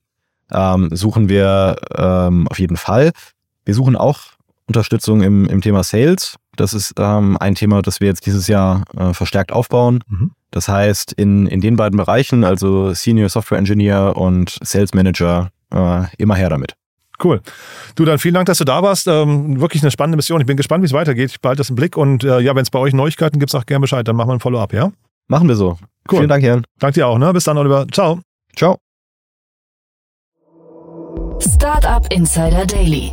ähm, 0.53 0.91
suchen 0.93 1.29
wir 1.29 1.77
ähm, 1.97 2.47
auf 2.49 2.59
jeden 2.59 2.77
Fall. 2.77 3.13
Wir 3.65 3.75
suchen 3.75 3.97
auch 3.97 4.21
Unterstützung 4.67 5.23
im, 5.23 5.47
im 5.47 5.61
Thema 5.61 5.83
Sales. 5.83 6.37
Das 6.59 6.75
ist 6.75 6.95
ähm, 6.99 7.37
ein 7.39 7.55
Thema, 7.55 7.83
das 7.83 8.01
wir 8.01 8.09
jetzt 8.09 8.27
dieses 8.27 8.49
Jahr 8.49 8.85
äh, 8.97 9.15
verstärkt 9.15 9.53
aufbauen. 9.53 10.03
Mhm. 10.09 10.33
Das 10.51 10.69
heißt, 10.69 11.13
in, 11.13 11.47
in 11.47 11.61
den 11.61 11.77
beiden 11.77 11.97
Bereichen, 11.97 12.43
also 12.43 12.93
Senior 12.95 13.29
Software 13.29 13.59
Engineer 13.59 14.17
und 14.17 14.59
Sales 14.63 14.93
Manager, 14.95 15.51
äh, 15.73 16.05
immer 16.17 16.35
her 16.35 16.49
damit. 16.49 16.75
Cool. 17.23 17.41
Du, 17.97 18.05
dann 18.05 18.19
vielen 18.19 18.35
Dank, 18.35 18.47
dass 18.47 18.59
du 18.59 18.65
da 18.65 18.83
warst. 18.83 19.09
Ähm, 19.09 19.61
wirklich 19.61 19.83
eine 19.83 19.91
spannende 19.91 20.17
Mission. 20.17 20.41
Ich 20.41 20.47
bin 20.47 20.57
gespannt, 20.57 20.83
wie 20.83 20.87
es 20.87 20.93
weitergeht. 20.93 21.31
Ich 21.31 21.41
behalte 21.41 21.59
das 21.59 21.71
im 21.71 21.77
Blick 21.77 21.97
und 21.97 22.25
äh, 22.25 22.41
ja, 22.41 22.55
wenn 22.55 22.63
es 22.63 22.71
bei 22.71 22.79
euch 22.79 22.95
Neuigkeiten 22.95 23.39
gibt, 23.39 23.51
sag 23.51 23.67
gerne 23.67 23.81
Bescheid. 23.81 24.07
Dann 24.07 24.17
machen 24.17 24.29
wir 24.29 24.35
ein 24.35 24.41
Follow-up, 24.41 24.73
ja? 24.73 24.93
Machen 25.27 25.49
wir 25.49 25.57
so. 25.57 25.79
Cool. 26.11 26.19
Vielen 26.19 26.29
Dank, 26.29 26.43
Jan. 26.43 26.65
Danke 26.79 26.95
dir 26.95 27.07
auch. 27.07 27.19
Ne? 27.19 27.33
Bis 27.33 27.45
dann, 27.45 27.59
Oliver. 27.59 27.87
Ciao. 27.93 28.21
Ciao. 28.57 28.79
Startup 31.41 32.07
Insider 32.13 32.67
Daily 32.67 33.13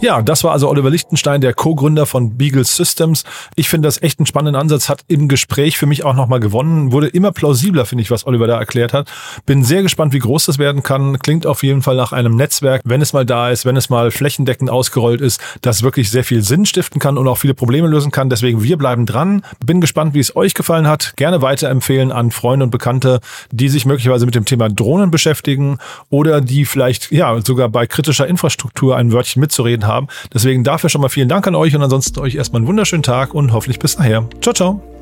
Ja, 0.00 0.22
das 0.22 0.44
war 0.44 0.52
also 0.52 0.68
Oliver 0.68 0.90
Lichtenstein, 0.90 1.40
der 1.40 1.54
Co-Gründer 1.54 2.06
von 2.06 2.36
Beagle 2.36 2.62
Systems. 2.62 3.24
Ich 3.56 3.68
finde 3.68 3.88
das 3.88 4.00
echt 4.00 4.20
einen 4.20 4.26
spannenden 4.26 4.54
Ansatz, 4.54 4.88
hat 4.88 5.00
im 5.08 5.26
Gespräch 5.26 5.76
für 5.76 5.86
mich 5.86 6.04
auch 6.04 6.14
nochmal 6.14 6.38
gewonnen, 6.38 6.92
wurde 6.92 7.08
immer 7.08 7.32
plausibler, 7.32 7.84
finde 7.84 8.02
ich, 8.02 8.10
was 8.12 8.24
Oliver 8.24 8.46
da 8.46 8.60
erklärt 8.60 8.92
hat. 8.92 9.10
Bin 9.44 9.64
sehr 9.64 9.82
gespannt, 9.82 10.12
wie 10.12 10.20
groß 10.20 10.46
das 10.46 10.58
werden 10.58 10.84
kann. 10.84 11.18
Klingt 11.18 11.46
auf 11.46 11.64
jeden 11.64 11.82
Fall 11.82 11.96
nach 11.96 12.12
einem 12.12 12.36
Netzwerk, 12.36 12.82
wenn 12.84 13.02
es 13.02 13.12
mal 13.12 13.26
da 13.26 13.50
ist, 13.50 13.66
wenn 13.66 13.76
es 13.76 13.90
mal 13.90 14.12
flächendeckend 14.12 14.70
ausgerollt 14.70 15.20
ist, 15.20 15.40
das 15.62 15.82
wirklich 15.82 16.10
sehr 16.10 16.22
viel 16.22 16.42
Sinn 16.42 16.64
stiften 16.64 17.00
kann 17.00 17.18
und 17.18 17.26
auch 17.26 17.38
viele 17.38 17.54
Probleme 17.54 17.88
lösen 17.88 18.12
kann. 18.12 18.30
Deswegen, 18.30 18.62
wir 18.62 18.78
bleiben 18.78 19.04
dran. 19.04 19.42
Bin 19.66 19.80
gespannt, 19.80 20.14
wie 20.14 20.20
es 20.20 20.36
euch 20.36 20.54
gefallen 20.54 20.86
hat. 20.86 21.14
Gerne 21.16 21.42
weiterempfehlen 21.42 22.12
an 22.12 22.30
Freunde 22.30 22.66
und 22.66 22.70
Bekannte, 22.70 23.18
die 23.50 23.68
sich 23.68 23.84
möglicherweise 23.84 24.26
mit 24.26 24.36
dem 24.36 24.44
Thema 24.44 24.68
Drohnen 24.68 25.10
beschäftigen 25.10 25.78
oder 26.08 26.40
die 26.40 26.66
vielleicht, 26.66 27.10
ja, 27.10 27.36
sogar 27.44 27.68
bei 27.68 27.88
kritischer 27.88 28.28
Infrastruktur 28.28 28.96
ein 28.96 29.10
Wörtchen 29.10 29.40
mitzureden 29.40 29.87
haben. 29.88 30.06
Deswegen 30.32 30.62
dafür 30.62 30.88
schon 30.90 31.00
mal 31.00 31.08
vielen 31.08 31.28
Dank 31.28 31.46
an 31.48 31.56
euch 31.56 31.74
und 31.74 31.82
ansonsten 31.82 32.20
euch 32.20 32.36
erstmal 32.36 32.60
einen 32.60 32.68
wunderschönen 32.68 33.02
Tag 33.02 33.34
und 33.34 33.52
hoffentlich 33.52 33.80
bis 33.80 33.98
nachher. 33.98 34.28
Ciao, 34.40 34.54
ciao. 34.54 34.97